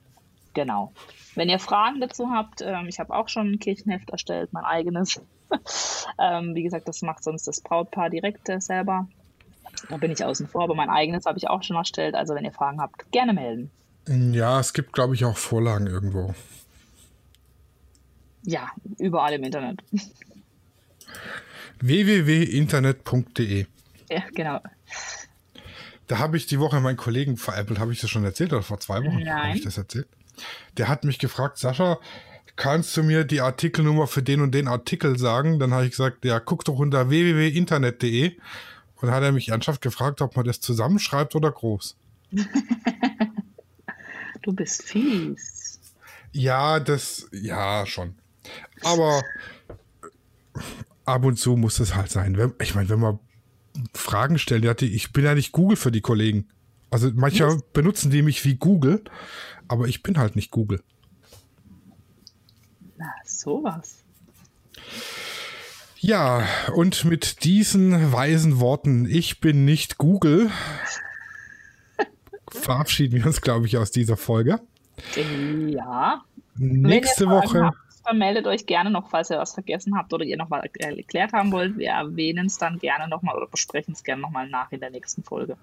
[0.54, 0.94] genau.
[1.36, 5.22] Wenn ihr Fragen dazu habt, ähm, ich habe auch schon ein Kirchenheft erstellt, mein eigenes.
[6.20, 9.08] ähm, wie gesagt, das macht sonst das Brautpaar direkt äh, selber.
[9.90, 12.16] Da bin ich außen vor, aber mein eigenes habe ich auch schon erstellt.
[12.16, 13.72] Also wenn ihr Fragen habt, gerne melden.
[14.08, 16.34] Ja, es gibt, glaube ich, auch Vorlagen irgendwo.
[18.44, 19.82] Ja, überall im Internet.
[21.80, 23.66] www.internet.de
[24.10, 24.60] Ja, genau.
[26.08, 27.80] Da habe ich die Woche meinen Kollegen veräppelt.
[27.80, 30.08] Habe ich das schon erzählt oder vor zwei Wochen habe ich das erzählt?
[30.78, 32.00] Der hat mich gefragt, Sascha,
[32.56, 35.60] kannst du mir die Artikelnummer für den und den Artikel sagen?
[35.60, 38.38] Dann habe ich gesagt, ja, guck doch unter www.internet.de.
[38.96, 41.98] Und dann hat er mich ernsthaft gefragt, ob man das zusammenschreibt oder groß.
[44.44, 45.80] Du bist fies.
[46.32, 48.16] Ja, das, ja, schon.
[48.84, 49.22] Aber
[51.06, 52.36] ab und zu muss es halt sein.
[52.60, 53.20] Ich meine, wenn man
[53.94, 56.50] Fragen stellt, ich bin ja nicht Google für die Kollegen.
[56.92, 59.02] Also manchmal benutzen die mich wie Google,
[59.70, 60.84] aber ich bin halt nicht Google.
[62.98, 64.04] Na, sowas.
[65.98, 70.50] Ja, und mit diesen weisen Worten, ich bin nicht Google,
[72.50, 74.60] verabschieden wir uns, glaube ich, aus dieser Folge.
[75.68, 76.26] Ja.
[76.58, 77.66] Nächste Woche.
[77.66, 80.60] Habt, dann meldet euch gerne noch, falls ihr was vergessen habt oder ihr noch mal
[80.80, 81.78] erklärt haben wollt.
[81.78, 85.24] Wir erwähnen es dann gerne nochmal oder besprechen es gerne nochmal nach in der nächsten
[85.24, 85.56] Folge.